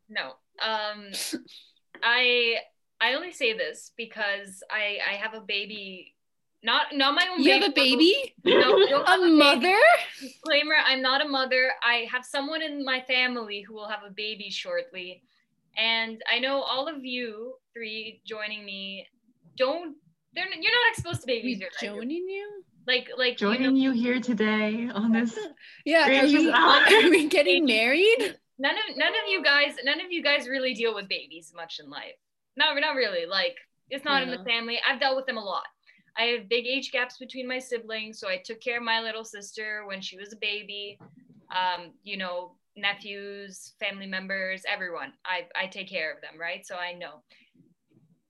[0.08, 0.32] No.
[0.62, 1.10] Um
[2.02, 2.56] I
[3.00, 6.14] I only say this because I I have a baby
[6.62, 8.34] not not my own You have a baby?
[8.44, 9.36] No, don't have A baby.
[9.36, 9.78] mother?
[10.20, 11.70] Disclaimer, I'm not a mother.
[11.82, 15.22] I have someone in my family who will have a baby shortly.
[15.76, 19.06] And I know all of you three joining me
[19.58, 19.96] don't
[20.34, 21.58] they're you're not exposed to babies.
[21.58, 22.64] We You're like, joining you?
[22.86, 25.38] like like you know, Joining you here today on this.
[25.84, 28.36] Yeah, are we, are we getting married?
[28.58, 31.80] none of none of you guys none of you guys really deal with babies much
[31.82, 32.14] in life.
[32.56, 33.26] No, not really.
[33.26, 33.56] Like
[33.90, 34.78] it's not in the family.
[34.88, 35.64] I've dealt with them a lot.
[36.16, 39.24] I have big age gaps between my siblings, so I took care of my little
[39.24, 40.98] sister when she was a baby.
[41.50, 45.12] Um, you know, nephews, family members, everyone.
[45.24, 46.64] I I take care of them, right?
[46.66, 47.22] So I know.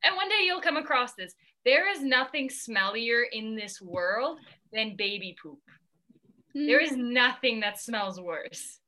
[0.02, 1.34] And one day you'll come across this.
[1.64, 4.38] There is nothing smellier in this world
[4.72, 5.60] than baby poop.
[6.54, 7.12] There is mm.
[7.12, 8.78] nothing that smells worse.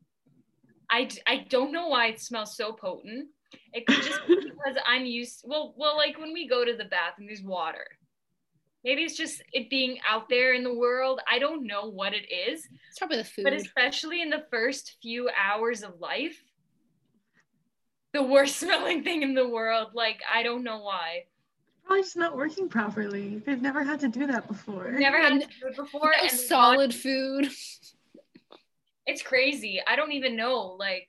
[0.90, 3.28] I, I don't know why it smells so potent.
[3.72, 5.42] It could just be because I'm used.
[5.44, 7.86] Well, well, like when we go to the bathroom, there's water.
[8.84, 11.20] Maybe it's just it being out there in the world.
[11.28, 13.42] I don't know what it is, It's probably the food.
[13.42, 16.40] but especially in the first few hours of life,
[18.12, 19.88] the worst smelling thing in the world.
[19.94, 21.24] Like I don't know why.
[21.86, 23.40] Probably just not working properly.
[23.46, 24.90] They've never had to do that before.
[24.90, 26.12] Never had N- to do it before.
[26.16, 27.48] No and the solid food.
[29.06, 29.80] it's crazy.
[29.86, 31.06] I don't even know like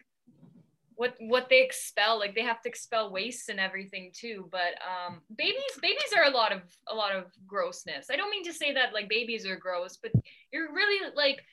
[0.95, 2.19] what what they expel.
[2.19, 4.47] Like they have to expel waste and everything too.
[4.51, 6.61] But um babies babies are a lot of
[6.91, 8.07] a lot of grossness.
[8.11, 10.11] I don't mean to say that like babies are gross, but
[10.53, 11.43] you're really like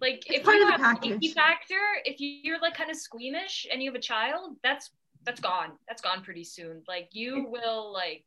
[0.00, 1.10] like It's if part you of have package.
[1.12, 4.90] safety factor, if you're like kind of squeamish and you have a child, that's
[5.24, 5.72] that's gone.
[5.88, 6.82] That's gone pretty soon.
[6.86, 8.24] Like you will like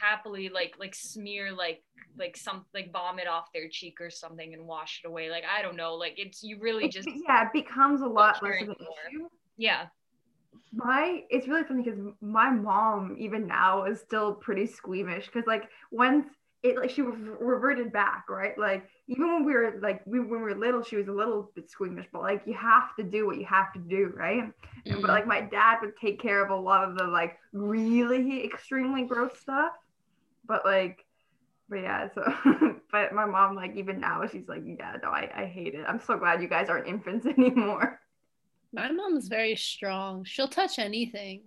[0.00, 1.82] happily like like smear like
[2.18, 5.30] like some like vomit off their cheek or something and wash it away.
[5.30, 5.94] Like I don't know.
[5.94, 9.28] Like it's you really just yeah, it becomes a lot less of an issue.
[9.56, 9.86] yeah.
[10.72, 15.64] my it's really funny because my mom even now is still pretty squeamish because like
[15.90, 16.26] once
[16.62, 20.36] it like she reverted back right like even when we were like we, when we
[20.38, 23.38] were little she was a little bit squeamish but like you have to do what
[23.38, 24.52] you have to do right And-
[24.86, 25.06] but mm-hmm.
[25.06, 29.38] like my dad would take care of a lot of the like really extremely gross
[29.38, 29.72] stuff
[30.48, 31.04] but like
[31.68, 32.22] but yeah so
[32.92, 36.00] but my mom like even now she's like yeah no I, I hate it i'm
[36.00, 38.00] so glad you guys aren't infants anymore
[38.72, 40.24] My mom's very strong.
[40.24, 41.42] She'll touch anything.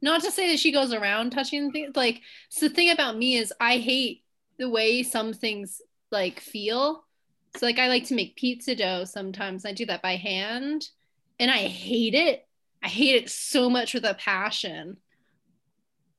[0.00, 1.96] Not to say that she goes around touching things.
[1.96, 4.24] Like, so the thing about me is I hate
[4.58, 5.80] the way some things
[6.10, 7.04] like feel.
[7.56, 9.64] So like I like to make pizza dough sometimes.
[9.64, 10.88] I do that by hand
[11.38, 12.46] and I hate it.
[12.82, 14.98] I hate it so much with a passion.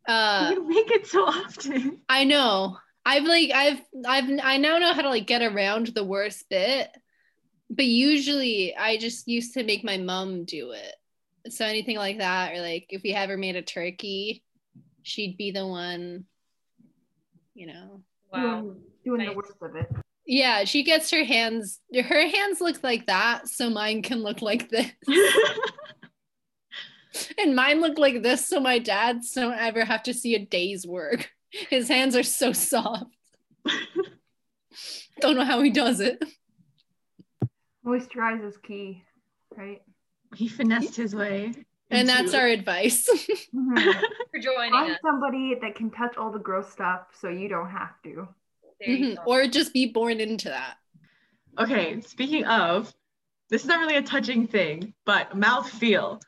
[0.07, 2.01] Uh you make it so often.
[2.09, 2.77] I know.
[3.05, 6.89] I've like I've I've I now know how to like get around the worst bit.
[7.69, 10.95] But usually I just used to make my mom do it.
[11.51, 14.43] So anything like that or like if we ever made a turkey,
[15.03, 16.25] she'd be the one
[17.53, 18.03] you know.
[18.31, 18.61] Wow.
[18.61, 19.87] doing, doing the worst of it
[20.25, 24.69] Yeah, she gets her hands her hands look like that so mine can look like
[24.69, 24.91] this.
[27.37, 30.85] And mine look like this so my dads don't ever have to see a day's
[30.87, 31.29] work.
[31.49, 33.05] His hands are so soft.
[35.21, 36.21] Don't know how he does it.
[37.85, 39.03] Moisturize is key,
[39.55, 39.81] right?
[40.35, 41.53] he finessed his way.
[41.91, 43.05] And that's into- our advice.
[43.53, 44.97] For joining Find us.
[45.01, 48.27] somebody that can touch all the gross stuff so you don't have to.
[48.81, 49.17] There you Mhm.
[49.25, 50.75] or just be born into that.
[51.57, 52.93] Okay, speaking of,
[53.49, 56.19] this is not really a touching thing, but mouth feel.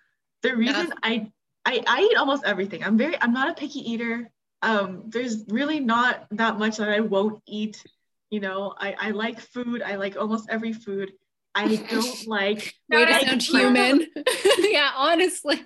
[0.43, 1.31] The reason I,
[1.65, 2.83] I I eat almost everything.
[2.83, 4.29] I'm very I'm not a picky eater.
[4.61, 7.83] Um, there's really not that much that I won't eat.
[8.29, 9.81] You know, I, I like food.
[9.81, 11.11] I like almost every food.
[11.55, 14.05] I don't like Way to sound human.
[14.59, 15.61] yeah, honestly.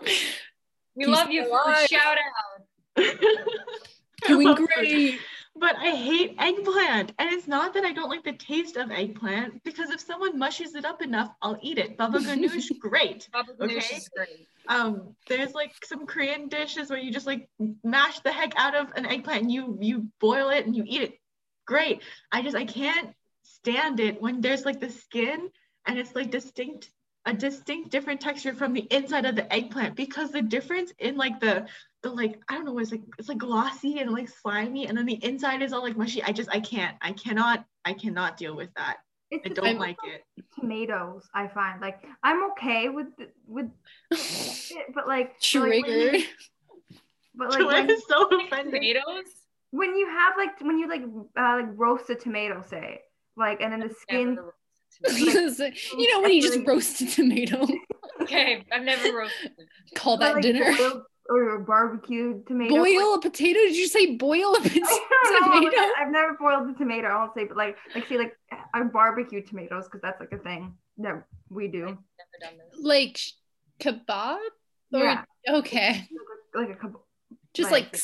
[0.96, 1.50] We Keep love you.
[1.50, 1.88] alive.
[1.88, 2.16] Shout
[2.96, 3.04] out.
[4.28, 5.18] Doing great.
[5.56, 7.12] But I hate eggplant.
[7.18, 10.74] And it's not that I don't like the taste of eggplant, because if someone mushes
[10.74, 11.96] it up enough, I'll eat it.
[11.96, 13.28] Baba ganoush, great.
[13.32, 13.74] Baba Okay.
[13.76, 14.48] ganoush is great.
[14.68, 17.48] um there's like some korean dishes where you just like
[17.82, 21.02] mash the heck out of an eggplant and you you boil it and you eat
[21.02, 21.12] it
[21.66, 23.10] great i just i can't
[23.42, 25.50] stand it when there's like the skin
[25.86, 26.90] and it's like distinct
[27.26, 31.40] a distinct different texture from the inside of the eggplant because the difference in like
[31.40, 31.66] the
[32.10, 35.22] like i don't know it's like it's like glossy and like slimy and then the
[35.24, 38.68] inside is all like mushy i just i can't i cannot i cannot deal with
[38.76, 38.98] that
[39.30, 40.22] It's i don't same like it
[40.58, 41.28] tomatoes.
[41.34, 43.08] I find like I'm okay with
[43.46, 43.70] with
[44.10, 46.24] it, but like but, like, when you-
[47.34, 49.24] But like when, is so offended Tomatoes?
[49.72, 51.02] when you have like when you like
[51.36, 53.00] uh, like roast a tomato, say
[53.36, 54.34] like, and then the skin.
[54.36, 54.54] Never-
[55.98, 57.66] you know when you just roast a tomato,
[58.22, 59.50] okay, I've never roasted.
[59.96, 60.72] call that like, dinner.
[60.76, 62.74] boiled or barbecued tomato.
[62.76, 63.58] Boil a potato?
[63.60, 65.70] Did you say boil a pot- I don't know.
[65.70, 65.92] tomato?
[65.98, 67.08] I've never boiled the tomato.
[67.08, 68.36] I won't say, but like, like say, like
[68.72, 71.84] I barbecue tomatoes because that's like a thing that we do.
[71.86, 71.96] Never
[72.40, 72.80] done this.
[72.82, 73.18] Like
[73.80, 74.38] kebab?
[74.92, 75.24] Or- Yeah.
[75.48, 76.08] Okay.
[76.54, 77.00] Like a kebab.
[77.54, 78.00] Just Like- like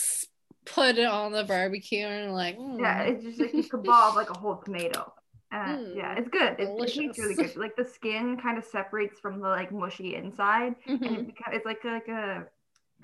[0.66, 2.78] put it on the barbecue and like, mm.
[2.80, 5.12] Yeah, it's just like a kebab, like a whole tomato.
[5.52, 6.54] Uh, Mm, yeah, it's good.
[6.61, 7.56] It, it tastes really good.
[7.56, 11.18] Like the skin kind of separates from the like mushy inside, and Mhm.
[11.18, 12.46] it becomes it's like like a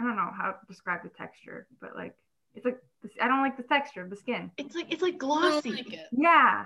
[0.00, 2.14] I don't know how to describe the texture, but like
[2.54, 2.78] it's like
[3.20, 4.50] I don't like the texture of the skin.
[4.56, 5.70] It's like it's like I glossy.
[5.70, 6.08] don't like it.
[6.12, 6.64] Yeah,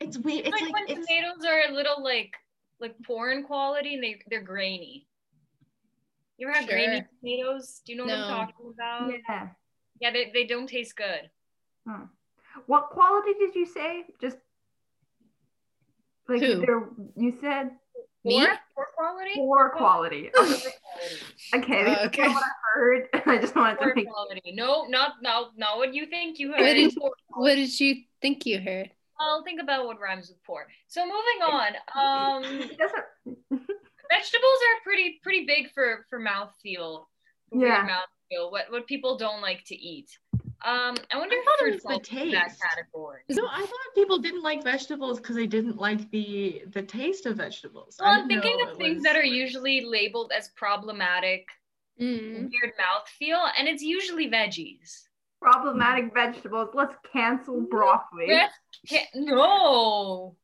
[0.00, 0.46] It's weird.
[0.46, 2.32] It's like, like, when it's tomatoes are a little like
[2.80, 5.06] like porn quality and they they're grainy.
[6.36, 7.08] You ever have grainy Sure.
[7.20, 7.82] tomatoes?
[7.84, 9.12] Do you know what I'm talking about?
[9.28, 9.48] yeah.
[10.00, 11.28] Yeah, they, they don't taste good.
[11.84, 12.04] Hmm.
[12.66, 14.04] What quality did you say?
[14.20, 14.36] Just
[16.28, 16.60] like Who?
[16.60, 17.70] they're you said
[18.28, 18.46] Me?
[18.46, 19.30] Poor, poor quality?
[19.34, 20.30] poor quality.
[21.54, 22.28] Okay, okay, Uh, okay.
[22.28, 23.08] what I heard.
[23.26, 24.52] I just wanted to Poor make quality.
[24.52, 26.60] No, not not not what you think you heard.
[26.60, 26.94] What did,
[27.28, 28.90] what did you think you heard?
[29.20, 30.66] I'll think about what rhymes with poor.
[30.88, 31.72] So moving on.
[31.94, 32.42] Um,
[34.10, 37.08] vegetables are pretty pretty big for for mouth feel.
[37.50, 37.76] For Yeah.
[37.78, 38.50] weird mouth feel.
[38.50, 40.10] What what people don't like to eat.
[40.64, 42.62] Um, I wonder I if thought it was the falls into that taste.
[42.62, 43.20] category.
[43.28, 47.36] No, I thought people didn't like vegetables because they didn't like the the taste of
[47.36, 47.96] vegetables.
[48.00, 51.46] Well, I I'm thinking of things was- that are usually labeled as problematic,
[52.00, 52.50] Mm.
[52.50, 55.04] weird mouth feel, and it's usually veggies.
[55.40, 56.70] problematic vegetables.
[56.74, 58.26] Let's cancel broccoli.
[58.28, 58.48] Yeah,
[58.88, 60.34] can't- no.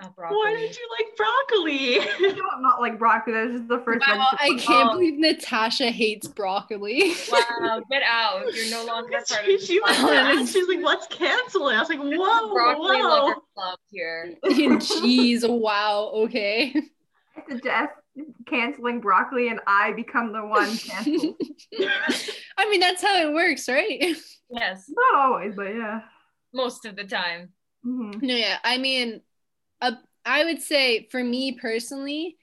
[0.00, 0.36] Not broccoli.
[0.38, 2.00] Why did you like broccoli?
[2.00, 3.34] I don't like broccoli.
[3.34, 4.92] That was just the first Wow, I can't Oh.
[4.94, 7.12] believe Natasha hates broccoli.
[7.30, 8.44] Wow, get out.
[8.54, 10.48] You're no longer part of she, the she was Oh, mad.
[10.48, 14.34] She was like, "Let's cancel it." I was like, "Whoa, broccoli whoa!" lover club here.
[14.44, 16.74] Jeez, wow, okay.
[17.36, 17.92] I suggest
[18.46, 21.36] canceling broccoli and I become the one canceled.
[22.58, 24.16] I mean, that's how it works, right?
[24.50, 26.00] Yes, Not always, but yeah.
[26.52, 27.50] most of the time.
[27.86, 28.20] Mhm.
[28.22, 28.58] No, yeah.
[28.64, 29.20] I mean,
[29.80, 29.92] uh,
[30.24, 32.36] I would say for me personally,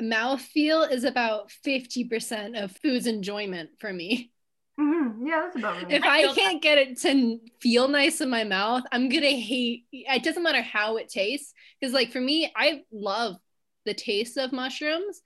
[0.00, 4.32] mouthfeel is about 50% of food's enjoyment for me.
[4.80, 5.26] Mhm.
[5.26, 5.92] Yeah, that's about right.
[5.92, 9.84] If I I, can't get it to feel nice in my mouth, I'm gonna hate
[9.92, 10.22] it.
[10.22, 11.52] Doesn't matter how it tastes.
[11.78, 13.36] Because, like, for me, I love
[13.84, 15.20] the taste of mushrooms.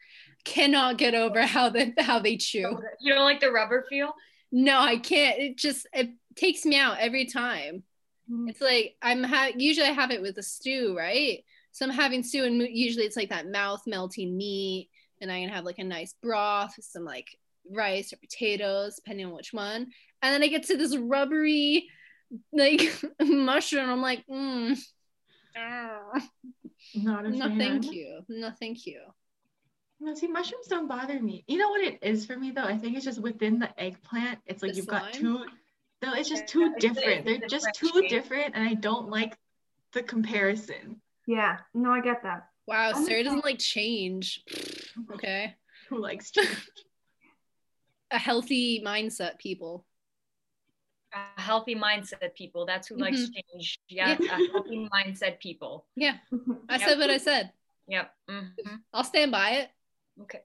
[0.45, 2.79] Cannot get over how they how they chew.
[3.01, 4.15] You don't like the rubber feel?
[4.51, 5.39] No, I can't.
[5.39, 7.85] It just it takes me out every time.
[8.31, 8.51] Mhm.
[8.51, 11.45] It's like I'm ha- usually I have it with a stew, right?
[11.73, 15.51] So I'm having stew, and usually it's like that mouth melting meat, and I can
[15.51, 17.39] have like a nice broth with some like
[17.71, 19.87] rice or potatoes, depending on which one.
[20.23, 21.89] And then I get to this rubbery
[22.53, 22.81] like
[23.21, 23.91] mushroom.
[23.91, 24.77] I'm like, mm,
[26.95, 29.01] Not a no, thank you, no, thank you.
[29.99, 31.45] No, see, mushrooms don't bother me.
[31.47, 32.65] You know what it is for me though?
[32.65, 34.39] I think it's just within the eggplant.
[34.47, 35.47] It's like The you've got two.
[36.03, 37.25] No, it's just too it's different.
[37.25, 39.37] They're just too different, and I don't like
[39.93, 41.01] the comparison.
[41.27, 42.49] Yeah, no, I get that.
[42.67, 44.43] Wow, I'm Sarah doesn't like change.
[45.13, 45.55] Okay,
[45.91, 46.49] Who likes change?
[48.11, 49.85] a healthy mindset, people.
[51.13, 52.65] A healthy mindset people.
[52.65, 53.79] That's who likes change.
[53.89, 54.39] Yeah, Yeah.
[54.39, 55.85] a healthy mindset people.
[55.97, 56.17] Yeah,
[56.69, 56.81] I Yep.
[56.89, 57.53] said what I said.
[57.89, 58.11] Yep.
[58.31, 58.81] mhm.
[58.93, 59.71] I'll stand by it.
[60.23, 60.41] Okay.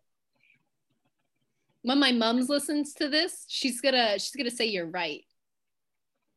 [1.84, 5.24] when my mom's listens to this, she's gonna she's gonna say you're right.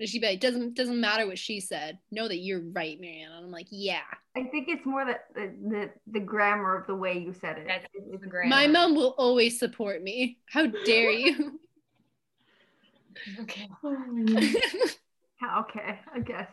[0.00, 1.98] And she'd be like, doesn't doesn't matter what she said.
[2.11, 3.37] Know that you're right, Mariana.
[3.37, 4.00] And I'm like, yeah.
[4.37, 7.66] I think it's more that the, the the grammar of the way you said it.
[7.68, 7.87] That's
[8.20, 8.48] the grammar.
[8.48, 10.38] My mom will always support me.
[10.46, 11.61] How dare you?
[13.40, 13.68] Okay.
[15.59, 16.48] Okay, I guess.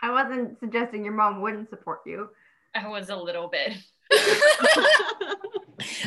[0.00, 2.28] I wasn't suggesting your mom wouldn't support you.
[2.74, 3.72] I was a little bit.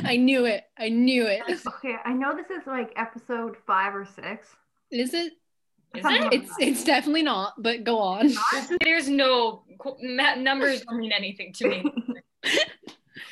[0.04, 0.64] I knew it.
[0.78, 1.42] I knew it.
[1.68, 4.48] Okay, I know this is like episode five or six.
[4.92, 5.34] Is it?
[5.98, 6.34] Is it?
[6.34, 8.32] It's it's definitely not, but go on.
[8.84, 9.64] There's no
[10.02, 11.84] numbers don't mean anything to me.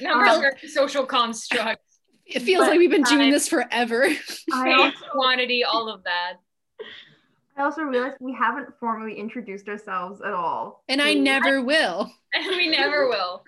[0.01, 1.99] Numbers Um, are social constructs.
[2.25, 3.31] It feels like we've been doing Time.
[3.31, 4.05] this forever.
[4.07, 6.33] I Space, also, quantity, all of that.
[7.57, 10.83] I also realized we haven't formally introduced ourselves at all.
[10.87, 12.11] And I never will.
[12.33, 13.43] And we never will.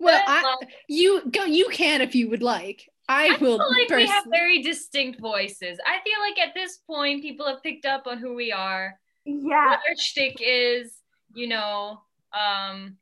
[0.00, 0.58] Well, I, well,
[0.88, 2.88] you go you can if you would like.
[3.08, 5.78] I, I will feel like we have very distinct voices.
[5.86, 9.70] I feel like at this point, people have picked up on who we are, Yeah,
[9.70, 10.94] what our shtick is.
[11.34, 12.00] You know,
[12.32, 12.96] um,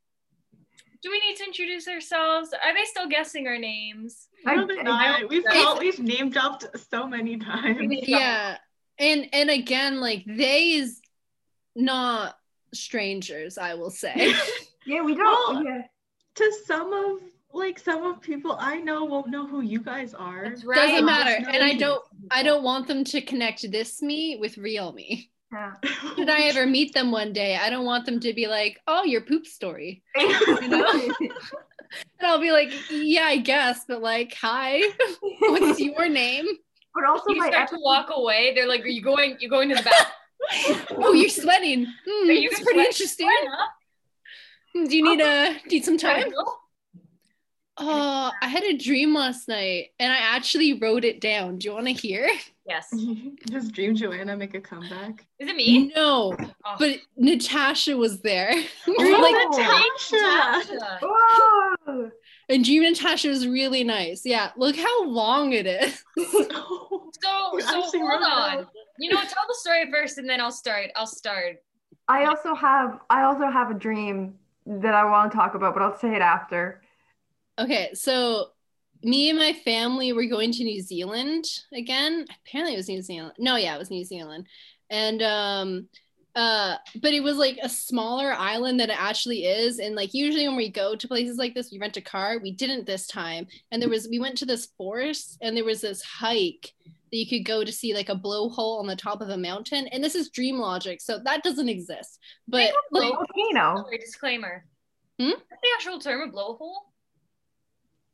[1.02, 2.50] do we need to introduce ourselves?
[2.52, 4.28] Are they still guessing our names?
[4.46, 5.28] I, No, they're not.
[5.28, 7.92] We've It's- all, we've name dropped so many times.
[8.06, 8.58] Yeah.
[8.98, 11.02] and and again like they is
[11.74, 12.34] not
[12.72, 14.32] strangers i will say
[14.86, 15.54] Yeah, we don't.
[15.56, 15.82] Well, yeah.
[16.36, 17.18] To some of
[17.56, 20.44] like some of people I know won't know who you guys are.
[20.44, 20.76] That's right.
[20.88, 24.92] doesn't matter and i don't i don't want them to connect this me with real
[24.92, 25.72] me Yeah.
[26.16, 29.04] should i ever meet them one day i don't want them to be like oh
[29.04, 30.88] your poop story you know?
[31.20, 34.82] and i'll be like yeah i guess but like hi
[35.40, 36.46] what's your name
[36.94, 38.54] but also You my start to walk away.
[38.54, 39.36] They're like, "Are you going?
[39.38, 40.86] You going to the bathroom?
[41.04, 42.86] oh you're sweating Hmm, Are you it's pretty sweating?
[42.86, 43.30] interesting
[44.74, 46.44] Hmm, do you need a need some time go?
[47.78, 51.58] Oh, I had a dream last night and I actually wrote it down.
[51.58, 52.28] Do you want to hear?
[52.66, 52.88] Yes.
[53.46, 55.26] Does Dream Joanna make a comeback?
[55.38, 55.92] Is it me?
[55.94, 56.76] No, Oh.
[56.78, 58.50] but Natasha was there.
[58.52, 59.20] Dream oh,
[59.52, 60.74] like, Natasha.
[60.74, 60.98] Natasha.
[61.02, 62.10] Whoa!
[62.48, 64.22] and Dream Natasha was really nice.
[64.24, 66.02] Yeah, look how long it is.
[66.18, 68.58] Oh, So, You so hold on.
[68.58, 68.66] out.
[68.98, 69.20] You know?
[69.20, 70.90] Tell the story first, and then I'll start.
[70.96, 71.56] I'll start.
[72.08, 74.34] I also have I also have a dream
[74.66, 76.82] that I want to talk about, but I'll say it after.
[77.58, 78.48] Okay, so
[79.02, 82.26] me and my family were going to New Zealand again.
[82.46, 83.34] Apparently it was New Zealand.
[83.38, 84.46] No, yeah, it was New Zealand.
[84.90, 85.88] And um
[86.34, 90.46] uh but it was like a smaller island than it actually is and like usually
[90.46, 93.46] when we go to places like this we rent a car we didn't this time
[93.72, 97.26] and there was we went to this forest and there was this hike that you
[97.26, 100.14] could go to see like a blowhole on the top of a mountain and this
[100.14, 103.82] is dream logic so that doesn't exist but like Volcano.
[103.82, 104.66] Sorry, disclaimer.
[105.18, 105.30] Hmm?
[105.30, 106.74] That's the actual term of blowhole.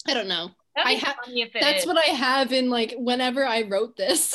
[0.09, 0.51] I don't know.
[0.77, 1.87] I be ha- funny if it that's is.
[1.87, 4.35] what i have in like whenever i wrote this.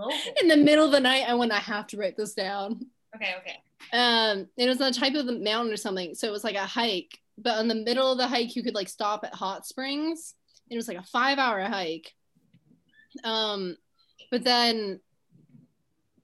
[0.42, 2.84] In the middle of the night i went i have to write this down.
[3.14, 3.56] Okay, okay.
[3.92, 6.56] um it was on the type of the mountain or something so it was like
[6.56, 7.18] a hike.
[7.40, 10.34] But in the middle of the hike you could like stop at hot springs
[10.70, 12.12] it was like a five hour hike.
[13.24, 13.76] Um
[14.30, 15.00] but then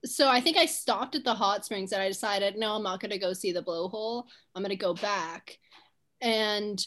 [0.05, 2.99] so i think i stopped at the hot springs and i decided no i'm not
[2.99, 4.25] going to go see the blowhole.
[4.53, 5.57] I'm going to go back.
[6.21, 6.85] And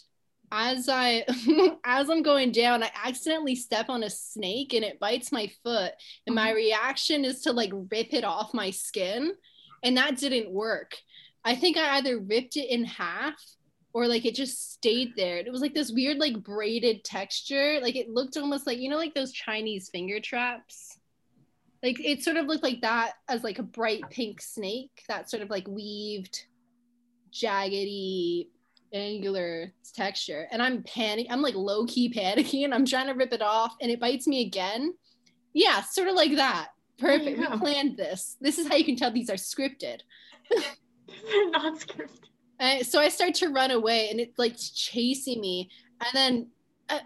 [0.50, 1.24] as i
[1.84, 5.92] as i'm going down i accidentally step on a snake and it bites my foot.
[6.26, 6.56] And my mm-hmm.
[6.56, 9.32] reaction is to like rip it off my skin.
[9.82, 10.96] And that didn't work.
[11.44, 13.34] I think i either ripped it in half
[13.92, 15.38] or like it just stayed there.
[15.38, 17.78] It was like this weird like braided texture.
[17.80, 20.98] Like it looked almost like you know like those chinese finger traps?
[21.82, 25.42] Like it sort of looked like that as like a bright pink snake that sort
[25.42, 26.44] of like weaved
[27.32, 28.48] jaggedy
[28.92, 33.42] angular texture and i'm panic i'm like low-key panicking and i'm trying to rip it
[33.42, 34.94] off and it bites me again
[35.52, 36.68] yeah sort of like that
[36.98, 40.00] perfect we planned this this is how you can tell these are scripted
[41.30, 42.28] They're not scripted.
[42.58, 45.70] and so I start to run away and it's like chasing me.
[46.00, 46.46] And then
[46.88, 47.00] uh,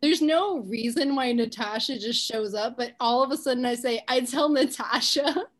[0.00, 4.02] there's no reason why Natasha just shows up, but all of a sudden I say,
[4.08, 5.44] I tell Natasha.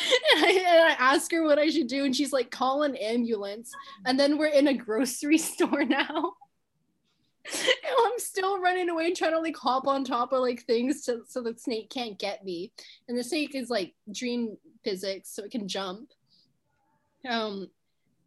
[0.00, 2.96] and, I, and I ask her what I should do, and she's like, call an
[2.96, 3.72] ambulance.
[4.06, 6.34] And then we're in a grocery store now.
[7.52, 11.42] I'm still running away, trying to like hop on top of like things to, so
[11.42, 12.72] the snake can't get me.
[13.08, 16.10] And the snake is like dream physics, so it can jump.
[17.28, 17.68] Um,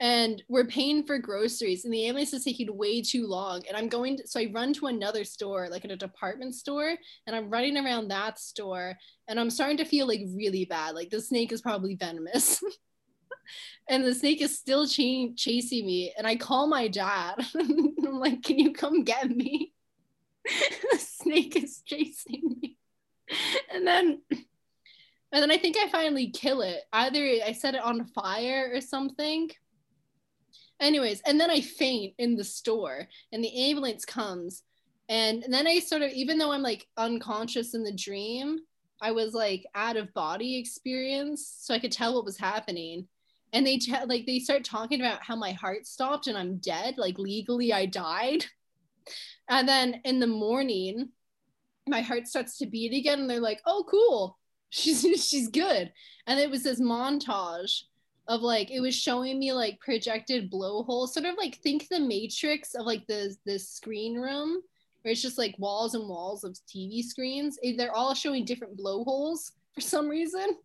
[0.01, 3.87] and we're paying for groceries and the ambulance is taking way too long and i'm
[3.87, 6.95] going to, so i run to another store like at a department store
[7.27, 8.93] and i'm running around that store
[9.27, 12.63] and i'm starting to feel like really bad like the snake is probably venomous.
[13.87, 17.35] And the snake is still ch- chasing me and i call my dad.
[17.55, 19.71] I'm like can you come get me?
[20.91, 22.77] The snake is chasing me.
[23.71, 26.81] And then and then i think i finally kill it.
[26.91, 29.51] Either i set it on fire or something
[30.79, 34.63] anyways and then i faint in the store and the ambulance comes
[35.07, 38.59] and, then i sort of even though i'm like unconscious in the dream
[39.01, 43.07] i was like out of body experience so i could tell what was happening.
[43.53, 46.95] And they tell like they start talking about how my heart stopped and i'm dead
[46.97, 48.45] like legally i died.
[49.47, 51.09] And then in the morning
[51.87, 54.37] my heart starts to beat again and they're like oh cool.
[54.71, 55.93] She's she's good.
[56.27, 57.83] And it was this montage
[58.27, 62.73] of like it was showing me like projected blowholes sort of like think the matrix
[62.73, 64.61] of like the the screen room
[65.01, 69.51] where it's just like walls and walls of tv screens they're all showing different blowholes
[69.75, 70.57] for some reason.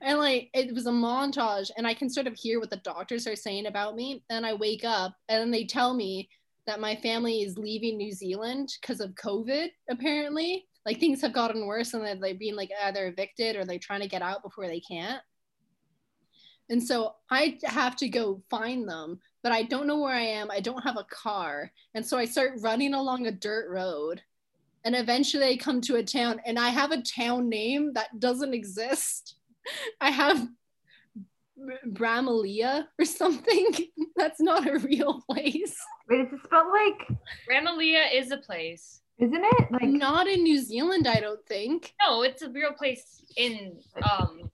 [0.00, 3.26] And like it was a montage and i can sort of hear what the doctors
[3.26, 6.30] are saying about me and i wake up and they tell me
[6.66, 10.64] that my family is leaving new zealand because of covid apparently.
[10.86, 14.08] Like things have gotten worse and they're being like either evicted or they're trying to
[14.08, 15.20] get out before they can't
[16.70, 20.50] and so I have to go find them, but I don't know where I am.
[20.50, 21.72] I don't have a car.
[21.94, 24.22] And so I start running along a dirt road
[24.84, 28.54] and eventually I come to a town and I have a town name that doesn't
[28.54, 29.34] exist.
[30.00, 30.48] I have
[31.88, 33.66] Bramalia or something.
[34.16, 35.76] That's not a real place.
[36.08, 37.18] Wait, is it spelled like?
[37.48, 39.02] Bramalia is a place.
[39.18, 39.82] Isn't it like?
[39.82, 41.92] Not in New Zealand, I don't think.
[42.00, 43.78] No, it's a real place in
[44.10, 44.50] um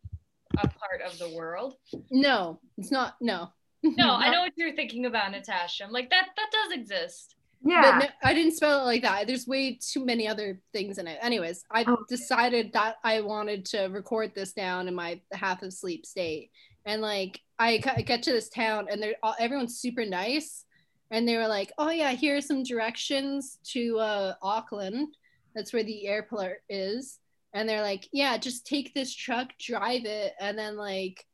[0.63, 1.77] a part of the world.
[2.11, 3.17] No, it's not.
[3.21, 3.51] No.
[3.83, 5.85] No, I know what you're thinking about, Natasha.
[5.85, 6.29] I'm like that.
[6.37, 7.35] That does exist.
[7.67, 7.99] Yeah.
[7.99, 9.27] But no, I didn't spell it like that.
[9.27, 11.19] There's way too many other things in it.
[11.23, 12.05] Anyways, I Oh.
[12.09, 16.51] decided that I wanted to record this down in my half of sleep state.
[16.85, 20.65] And like I I get to this town and they're all, everyone's super nice.
[21.11, 25.17] And they were like, "Oh yeah, here are some directions to uh, Auckland.
[25.55, 27.21] That's where the airport is."
[27.55, 31.25] And they're like, "Yeah, just take this truck, drive it, and then like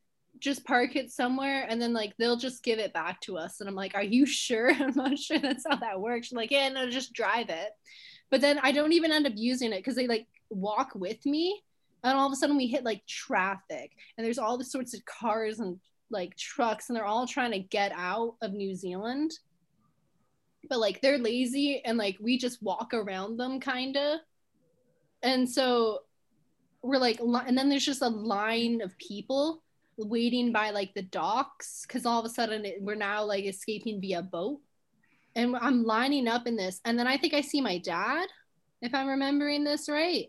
[0.41, 3.61] just park it somewhere and then like they'll just give it back to us.
[3.61, 4.73] And i'm like are you sure?
[4.75, 6.33] I'm not sure that's how that works.
[6.33, 7.71] Like yeah no just drive it.
[8.31, 11.62] But then i don't even end up using it because they like walk with me
[12.03, 15.05] and all of a sudden we hit like traffic and there's all the sorts of
[15.05, 15.79] cars and
[16.11, 19.33] like trucks and they're all trying to get out of new zealand.
[20.68, 24.21] But like they're lazy and like we just walk around them kind of
[25.23, 26.01] and so
[26.83, 29.62] we're like and then there's just a line of people
[29.99, 34.01] waiting by like the docks because all of a sudden it, we're now like escaping
[34.01, 34.61] via boat.
[35.37, 38.26] And i'm lining up in this and then i think i see my dad
[38.83, 40.26] if i'm remembering this right.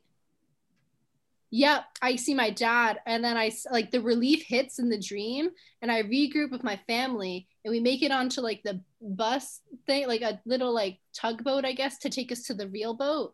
[1.50, 5.50] Yep i see my dad and then I like the relief hits in the dream
[5.82, 10.08] and i regroup with my family and we make it onto like the bus thing
[10.08, 13.34] like a little like tugboat i guess to take us to the real boat.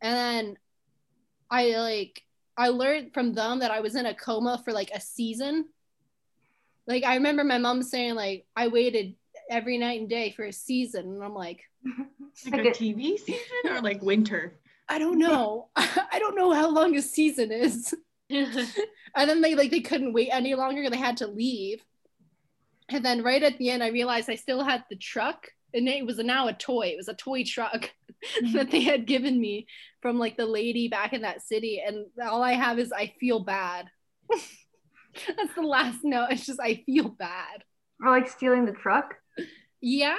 [0.00, 0.56] And then
[1.50, 2.22] i like
[2.58, 5.66] I learned from them that I was in a coma for like a season.
[6.86, 9.14] Like I remember my mom saying like I waited
[9.50, 11.62] every night and day for a season and I'm like
[12.44, 13.40] Like Like a a- TV season
[13.70, 14.58] or like winter?
[14.88, 15.68] I don't know.
[15.76, 17.94] I don't know how long a season is.
[19.18, 20.82] And then they like they couldn't wait any longer.
[20.82, 21.80] And they had to leave.
[22.88, 26.06] And then right at the end I realized I still had the truck and it
[26.06, 26.86] was now a toy.
[26.88, 27.90] It was a toy truck
[28.52, 29.66] that they had given me
[30.02, 33.40] from like the lady back in that city and all I have is I feel
[33.40, 33.86] bad.
[34.30, 36.28] That's the last note.
[36.30, 37.64] It's just I feel bad.
[38.04, 39.14] Or like stealing the truck.
[39.80, 40.16] Yeah,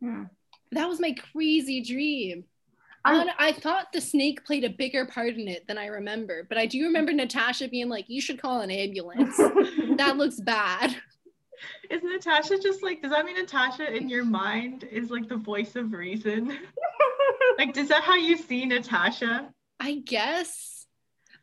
[0.00, 0.24] Hmm.
[0.72, 2.44] that was my crazy dream.
[3.06, 6.56] I'm- I thought the snake played a bigger part in it than I remember, but
[6.58, 9.36] I do remember Natasha being like, "You should call an ambulance.
[9.98, 10.96] that looks bad."
[11.90, 15.76] Is Natasha just like, does that mean Natasha in your mind is like the voice
[15.76, 16.56] of reason?
[17.58, 19.50] like, is that how you see Natasha?
[19.80, 20.86] I guess.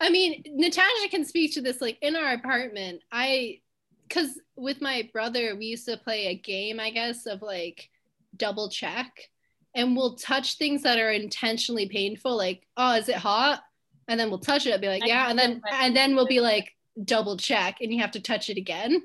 [0.00, 1.80] I mean, Natasha can speak to this.
[1.80, 3.60] Like in our apartment, I,
[4.08, 7.88] because with my brother, we used to play a game, I guess, of like
[8.36, 9.30] double check,
[9.74, 12.36] and we'll touch things that are intentionally painful.
[12.36, 13.62] Like, oh, is it hot?
[14.08, 14.80] And then we'll touch it.
[14.80, 18.10] Be like, yeah, and then and then we'll be like double check, and you have
[18.12, 19.02] to touch it again.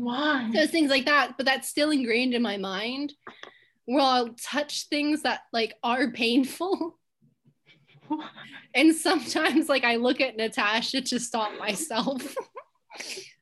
[0.00, 0.50] Why?
[0.54, 3.12] So things like that, but that's still ingrained in my mind.
[3.84, 6.96] Where I'll touch things that like are painful.
[8.74, 12.22] And sometimes like I look at Natasha to stop myself.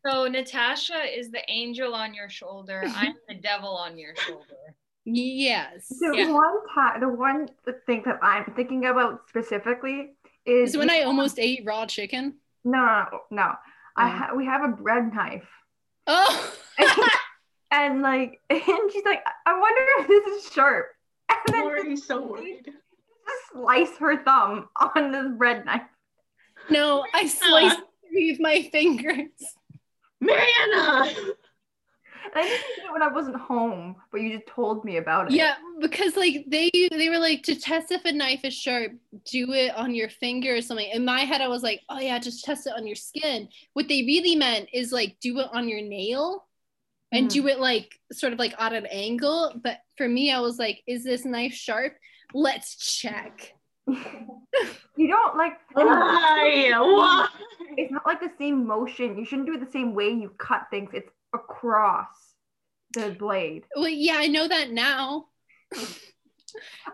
[0.07, 2.83] so Natasha is the angel on your shoulder.
[2.87, 4.75] I'm the devil on your shoulder.
[5.05, 5.89] yes.
[5.89, 6.33] The Yeah.
[6.33, 7.49] one time, the one
[7.87, 10.11] thing that I'm thinking about specifically
[10.45, 12.35] is Is when I almost ate raw chicken.
[12.65, 13.53] no, no, no, no.
[13.97, 14.11] I Oh.
[14.11, 15.49] ha- we have a bread knife,
[16.09, 16.55] Oh,
[17.71, 20.87] and like, and she's like, I wonder if this is sharp,
[21.29, 22.65] and I'm then already just, so worried.
[22.65, 25.83] just slice her thumb on this bread knife.
[26.71, 29.29] no, I sliced three of my fingers.
[30.21, 31.15] Mariana!
[32.35, 35.35] I didn't do it when I wasn't home, but you just told me about it.
[35.35, 38.93] Yeah, because like they they were like to test if a knife is sharp,
[39.24, 40.89] do it on your finger or something.
[40.91, 43.49] In my head, I was like, oh yeah, just test it on your skin.
[43.74, 46.47] What they really meant is like do it on your nail
[47.12, 47.33] and Mhm.
[47.33, 49.53] do it like sort of like at an angle.
[49.62, 51.95] But for me, I was like, is this knife sharp?
[52.35, 53.55] Let's check.
[53.87, 55.53] You don't like.
[55.72, 56.72] Why?
[56.81, 57.29] Why?
[57.76, 59.16] It's not like the same motion.
[59.16, 60.91] You shouldn't do it the same way you cut things.
[60.93, 62.35] It's across
[62.95, 63.64] the blade.
[63.76, 65.26] Well, yeah, I know that now.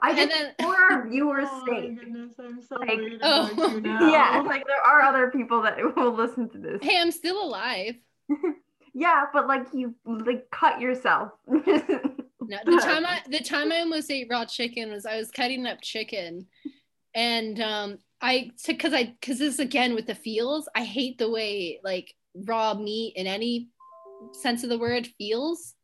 [0.03, 2.01] I And just then for our viewers' Oh my sake.
[2.01, 3.51] goodness, I'm so Like- Oh.
[3.53, 4.11] about you now.
[4.11, 6.81] Yeah, like there are other people that will listen to this.
[6.83, 7.95] hey, I'm still alive.
[8.95, 11.33] Yeah, but like you like cut yourself.
[11.47, 15.67] No, the time I the time I almost ate raw chicken was I was cutting
[15.67, 16.47] up chicken,
[17.15, 21.81] and um I because I because this again with the feels I hate the way
[21.83, 22.13] like
[22.45, 23.69] raw meat in any
[24.33, 25.75] sense of the word feels,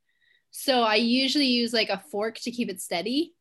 [0.51, 3.35] so I usually use like a fork to keep it steady,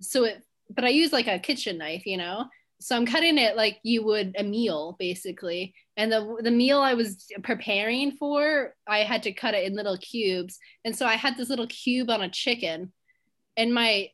[0.00, 2.46] so it but I use like a kitchen knife, you know.
[2.80, 5.74] So I'm cutting it like you would a meal, basically.
[5.96, 9.98] And the the meal I was preparing for, I had to cut it in little
[9.98, 10.58] cubes.
[10.84, 12.92] And so I had this little cube on a chicken,
[13.56, 14.10] and my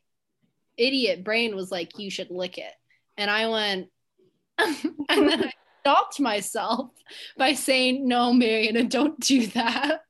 [0.77, 2.73] idiot brain was like, "You should lick it."
[3.17, 3.89] And I went,
[4.57, 6.89] and then I stopped myself
[7.37, 10.01] by saying, "No, Mariana, don't do that."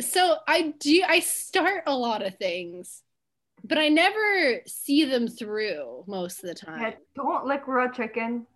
[0.00, 3.02] So I do I start a lot of things,
[3.64, 6.80] but I never see them through most of the time.
[6.82, 8.46] Yeah, don't lick raw chicken.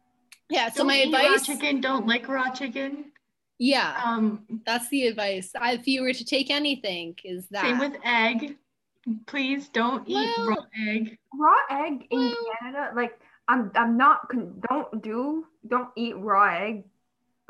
[0.49, 1.81] Yeah, so Don't my eat raw advice chicken.
[1.81, 3.13] Don't like raw chicken.
[3.59, 5.53] Yeah, Um, that's the advice.
[5.59, 8.57] I, if you were to take anything, is that same with egg.
[9.27, 11.19] Please don't eat Well- raw egg.
[11.39, 13.19] Raw egg in Well- Canada, like
[13.49, 16.85] I'm I'm not con- don't do don't eat raw egg.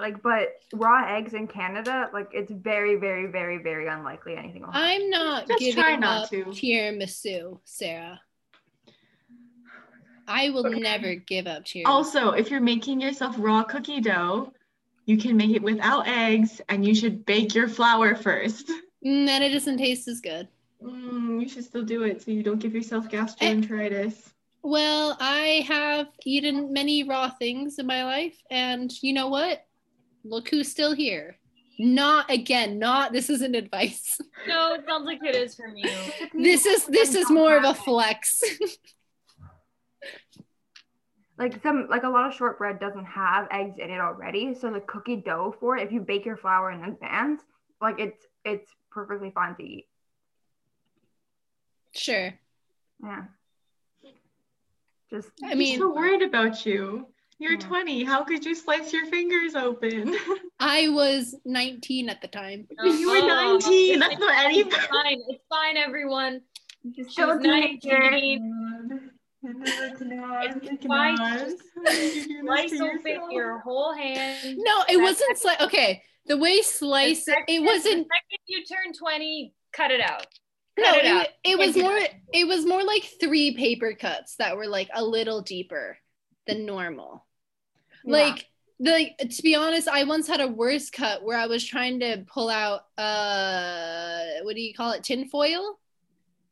[0.00, 4.70] Like, but raw eggs in Canada, like it's very, very, very, very unlikely anything will
[4.72, 4.90] happen.
[4.90, 6.44] I'm not Just giving try not up to.
[6.46, 8.18] tiramisu, Sarah.
[10.26, 10.80] I will Okay.
[10.80, 11.86] never give up tiramisu.
[11.86, 14.52] Also, if you're making yourself raw cookie dough,
[15.04, 18.68] you can make it without eggs, and you should bake your flour first.
[19.04, 20.48] Mm, and it doesn't taste as good.
[20.82, 24.14] Mm, you should still do it so you don't give yourself gastroenteritis.
[24.62, 29.66] Well, I have eaten many raw things in my life, and you know what?
[30.24, 31.36] Look who's still here.
[31.78, 34.20] Not again, not this isn't advice.
[34.48, 35.90] No, it sounds like it is from you.
[36.32, 38.42] This is this is more of a flex.
[41.38, 44.80] like some like a lot of shortbread doesn't have eggs in it already so the
[44.80, 47.42] cookie dough for it if you bake your flour in advance
[47.82, 49.86] like it's it's perfectly fine to eat
[51.94, 52.32] sure.
[53.02, 53.24] yeah
[55.10, 57.08] just I mean, so worried about you.
[57.40, 57.58] You're Yeah.
[57.58, 58.04] 20.
[58.04, 60.14] How could you slice your fingers open?
[60.60, 62.68] I was 19 at the time.
[62.84, 63.98] you were Oh, 19.
[63.98, 65.18] That's not any It's fine.
[65.28, 66.42] It's fine, everyone.
[66.94, 67.80] just She's show 19.
[69.42, 71.16] It's fine.
[72.44, 74.58] Slice open your whole hand.
[74.58, 76.02] No, it wasn't sli- okay.
[76.26, 80.26] The way slice it, it wasn't second you turn 20, cut it out.
[80.78, 82.12] no, Cut it it, it was more it.
[82.34, 85.96] it was more like three paper cuts that were like a little deeper
[86.46, 87.26] than normal.
[88.04, 88.46] Like
[88.78, 92.24] the to be honest, I once had a worse cut where I was trying to
[92.26, 95.04] pull out uh what do you call it?
[95.04, 95.78] Tin foil?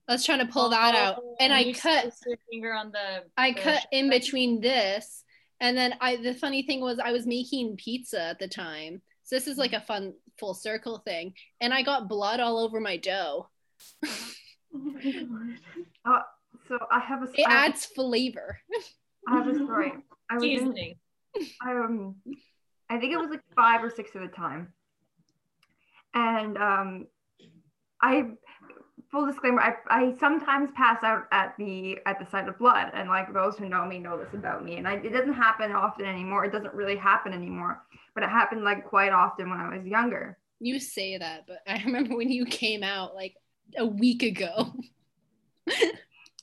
[0.08, 1.16] I was trying to pull that out.
[1.22, 3.24] Oh, And I cut your finger on the.
[3.36, 5.24] I the cut in between this
[5.60, 9.02] and then I the funny thing was I was making pizza at the time.
[9.24, 11.34] So this is like a fun full circle thing.
[11.60, 13.48] And I got blood all over my dough.
[14.04, 14.08] uh,
[16.68, 18.58] so i have a It I adds flavor.
[19.28, 19.92] I have a story
[20.30, 20.94] i was in, Seasoning.
[21.66, 22.14] Um
[22.90, 24.72] i think it was like five or six at a time.
[26.14, 27.06] And um
[28.00, 28.30] i
[29.10, 32.90] full disclaimer I, I sometimes pass out at the at the sight of blood.
[32.94, 34.76] And like those who know me know this about me.
[34.76, 36.44] And I, it doesn't happen often anymore.
[36.44, 37.82] It doesn't really happen anymore.
[38.14, 40.38] But it happened like quite often when i was younger.
[40.60, 43.34] You say that, but I remember when you came out like
[43.76, 44.72] a week ago.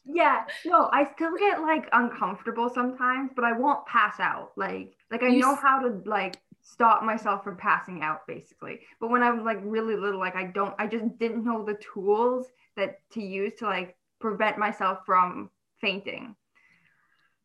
[0.06, 5.24] yeah no i still get like uncomfortable sometimes but i won't pass out like like
[5.24, 9.32] i You know how to like stop myself from passing out basically but when i
[9.32, 13.22] was like really little like i don't i just didn't know the tools that to
[13.22, 15.49] use to like prevent myself from
[15.82, 16.36] fainting.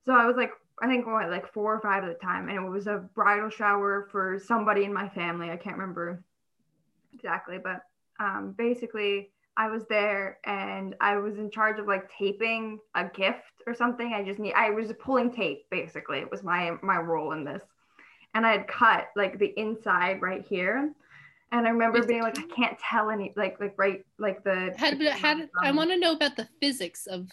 [0.06, 0.52] So i was like
[0.82, 3.50] i think what like four or five at the time and it was a bridal
[3.50, 6.24] shower for somebody in my family i can't remember
[7.12, 7.82] exactly but
[8.18, 13.62] um basically I was there and I was in charge of like taping a gift
[13.66, 14.12] or something.
[14.14, 16.18] I just need I was pulling tape basically.
[16.18, 17.62] It was my my role in this.
[18.34, 20.92] And I had cut like the inside right here.
[21.52, 25.00] And I remember being like, I can't tell any like like right like the Had
[25.02, 27.28] had I want to know about the physics of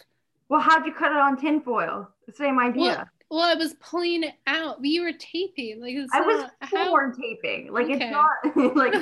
[0.48, 2.08] well, how'd you cut it on tinfoil?
[2.26, 2.82] The same idea.
[2.82, 4.80] well, I was pulling it out.
[4.80, 5.80] We were taping.
[5.82, 7.72] Like it's I was how- forward taping.
[7.72, 7.94] Like Okay.
[7.94, 8.94] it's not like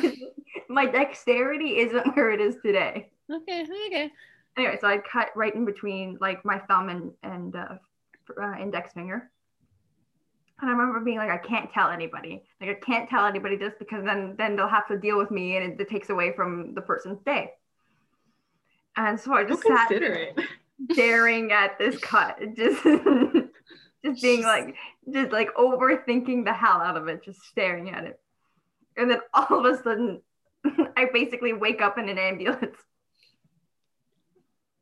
[0.68, 3.08] my dexterity isn't where it is today.
[3.32, 4.10] Okay, okay.
[4.56, 7.74] anyway, so I cut right in between like my thumb and and uh,
[8.40, 9.30] uh, index finger.
[10.60, 12.42] And I remember being like, I can't tell anybody.
[12.60, 15.56] Like I can't tell anybody this because then then they'll have to deal with me,
[15.56, 17.52] and it, it takes away from the person's day.
[18.96, 20.40] And so I just sat consider it.
[20.92, 22.82] staring at this cut, just
[24.06, 24.76] just being like,
[25.12, 28.20] just like overthinking the hell out of it, just staring at it.
[28.96, 30.22] And then all of a sudden,
[30.96, 32.76] I basically wake up in an ambulance.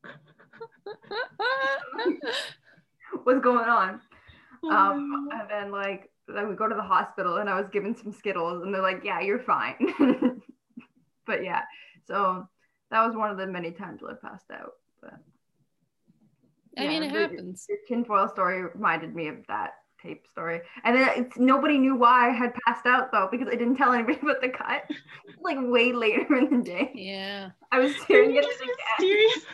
[3.24, 4.00] What's going on?
[4.70, 8.12] Um, and then like then we go to the hospital and I was given some
[8.12, 9.76] Skittles and they're like, yeah, you're fine.
[11.26, 11.62] but yeah,
[12.06, 12.48] so
[12.90, 14.72] that was one of the many times where I passed out.
[15.02, 15.14] But
[16.78, 17.66] I mean, it the- happens.
[17.68, 20.60] your tinfoil story reminded me of that tape story.
[20.84, 23.92] And then it's nobody knew why I had passed out though, because I didn't tell
[23.92, 24.84] anybody about the cut.
[25.40, 26.92] like way later in the day.
[26.94, 27.50] Yeah.
[27.72, 28.74] I was staring at it again.
[28.98, 29.44] Mysterious.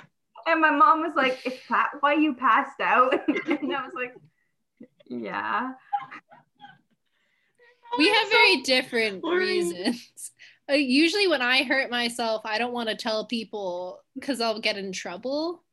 [0.46, 3.12] And my mom was like, Is that why you passed out?
[3.28, 4.14] and I was like,
[5.08, 5.72] Yeah.
[7.98, 9.40] We have very different boring.
[9.48, 10.30] reasons.
[10.70, 14.76] Uh, usually, when I hurt myself, I don't want to tell people because I'll get
[14.78, 15.64] in trouble.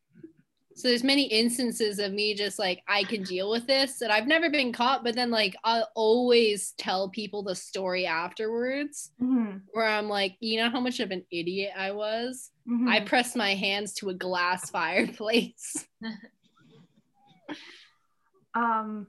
[0.77, 4.27] So there's many instances of me just like I can deal with this, and I've
[4.27, 5.03] never been caught.
[5.03, 9.61] But then like I'll always tell people the story afterwards, Mhm.
[9.73, 12.51] where I'm like, you know how much of an idiot I was.
[12.69, 12.87] Mhm.
[12.89, 15.87] I pressed my hands to a glass fireplace.
[18.53, 19.07] Um.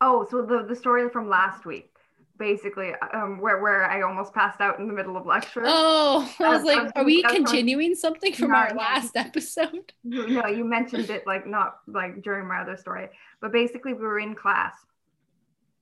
[0.00, 1.93] Oh, so the the story from last week,
[2.38, 5.62] basically, um, where where I almost passed out in the middle of lecture.
[5.64, 9.92] Oh, I was like, are we continuing something from our last episode?
[10.02, 13.08] You- No, you mentioned it like not like during my other story,
[13.40, 14.74] but basically we were in class,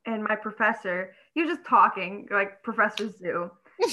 [0.06, 3.50] and my professor he was just talking like Professor Zoo.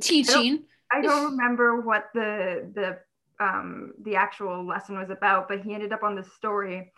[0.00, 0.34] Teaching.
[0.34, 2.98] I don't, I don't remember what the the
[3.44, 6.92] um the actual lesson was about, but he ended up on this story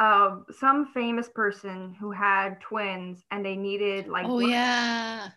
[0.00, 5.28] of some famous person who had twins and they needed like Oh blood- yeah,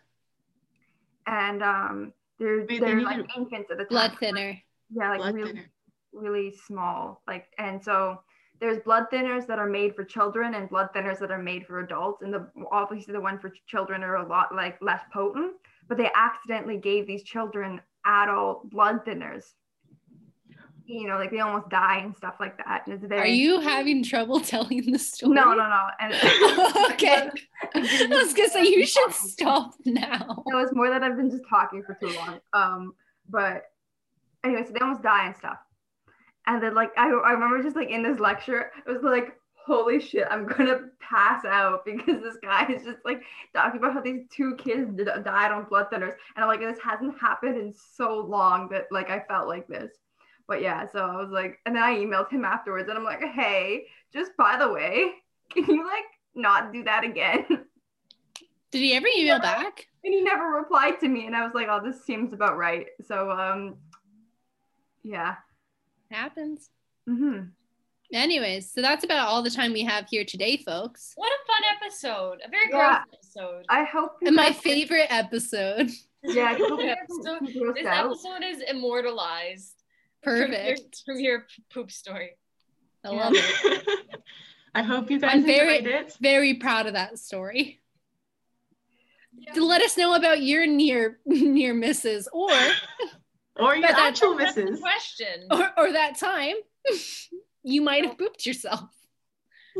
[1.26, 3.88] and um they're Wait, they they're like infants at the time.
[3.90, 4.58] blood thinner.
[4.90, 5.70] Yeah, like Blood really thinner.
[6.12, 8.20] really small like and so
[8.60, 11.80] there's blood thinners that are made for children and blood thinners that are made for
[11.80, 15.52] adults and the obviously the one for ch- children are a lot like less potent
[15.88, 19.54] but they accidentally gave these children adult blood thinners
[20.86, 24.02] you know like they almost die and stuff like that it's very Are you having
[24.02, 25.34] trouble telling the story?
[25.34, 26.12] no no no and
[26.92, 27.30] okay.
[27.74, 30.44] I was gonna say you should stop now.
[30.46, 32.40] No, it's more that I've been just talking for too long.
[32.52, 32.94] Um,
[33.28, 33.64] but
[34.44, 35.58] anyway, so they almost die and stuff.
[36.46, 40.00] And then like I, I remember just like in this lecture, it was like, holy
[40.00, 43.22] shit, I'm gonna pass out because this guy is just like
[43.54, 44.90] talking about how these two kids
[45.24, 46.14] died on blood thinners.
[46.36, 49.90] And I'm like, this hasn't happened in so long that like I felt like this.
[50.46, 53.22] But yeah, so I was like, and then I emailed him afterwards and I'm like,
[53.22, 55.10] hey, just by the way,
[55.50, 57.46] can you like not do that again?
[58.70, 59.86] Did he ever email back?
[60.04, 62.88] and he never replied to me and i was like oh this seems about right
[63.08, 63.76] so um
[65.02, 65.36] yeah
[66.10, 66.68] Happens.
[67.08, 67.46] Mm-hmm.
[68.12, 71.12] Anyways, so that's about all the time we have here today, folks.
[71.16, 72.40] What a fun episode.
[72.46, 73.02] A very Yeah.
[73.04, 73.64] gross episode.
[73.70, 75.90] i hope And my guys- favorite episode.
[76.22, 77.38] yeah I hope Yeah, so
[77.74, 78.06] This out.
[78.06, 79.82] episode is immortalized.
[80.24, 81.02] From your- Perfect.
[81.06, 82.30] From your, poop story.
[83.04, 83.86] I love it.
[84.74, 86.16] I hope you guys I'm very- enjoyed it.
[86.20, 87.80] Very proud of that story.
[89.54, 92.50] To let us know about your near near misses or
[93.56, 94.80] Or your actual That's the misses.
[94.80, 95.46] question.
[95.50, 96.54] or, or that time
[97.62, 98.90] you might have pooped yourself.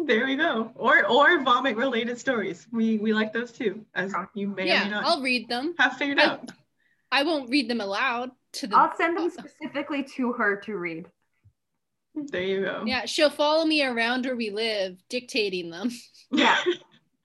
[0.06, 0.70] There we go.
[0.76, 2.66] Or or vomit related stories.
[2.72, 5.74] We we like those too, as you may or may Yeah, not I'll read them.
[5.78, 6.50] have figured I- out.
[7.10, 11.06] I won't read them aloud to the i'll send them specifically to her to read
[12.14, 12.84] There you go.
[12.86, 15.90] Yeah, she'll follow me around where we live, dictating them.
[16.30, 16.58] yeah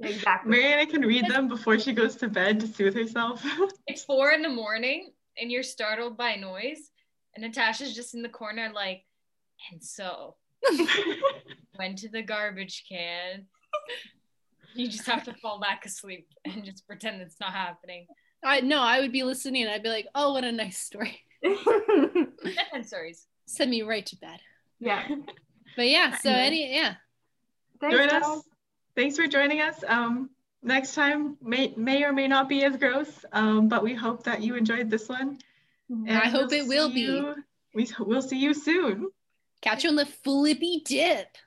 [0.01, 3.45] exactly Mariana can read them before she goes to bed to soothe herself.
[3.88, 6.91] It's four in the morning and you're startled by noise.
[7.36, 9.03] And Natasha's just in the corner, like,
[9.71, 10.36] and so
[11.77, 13.45] went to the garbage can.
[14.75, 18.07] You just have to fall back asleep and just pretend it's not happening.
[18.43, 21.19] I no, I would be listening and I'd be like, oh, what a nice story.
[21.43, 23.25] Bedtime stories.
[23.45, 24.39] Send me right to bed.
[24.79, 25.07] yeah
[25.75, 26.95] But yeah, so any yeah.
[27.81, 28.23] Thanks, Join guys.
[28.23, 28.43] us.
[28.95, 29.83] Thanks for joining us.
[29.87, 30.29] Um,
[30.61, 34.41] next time may may or may not be as gross, um, but we hope that
[34.41, 35.39] you enjoyed this one.
[35.89, 36.09] Mhm.
[36.09, 37.01] I hope we'll it will see be.
[37.01, 37.35] you-
[37.73, 39.09] We we'll see you soon.
[39.61, 41.37] Catch you on the flippy dip.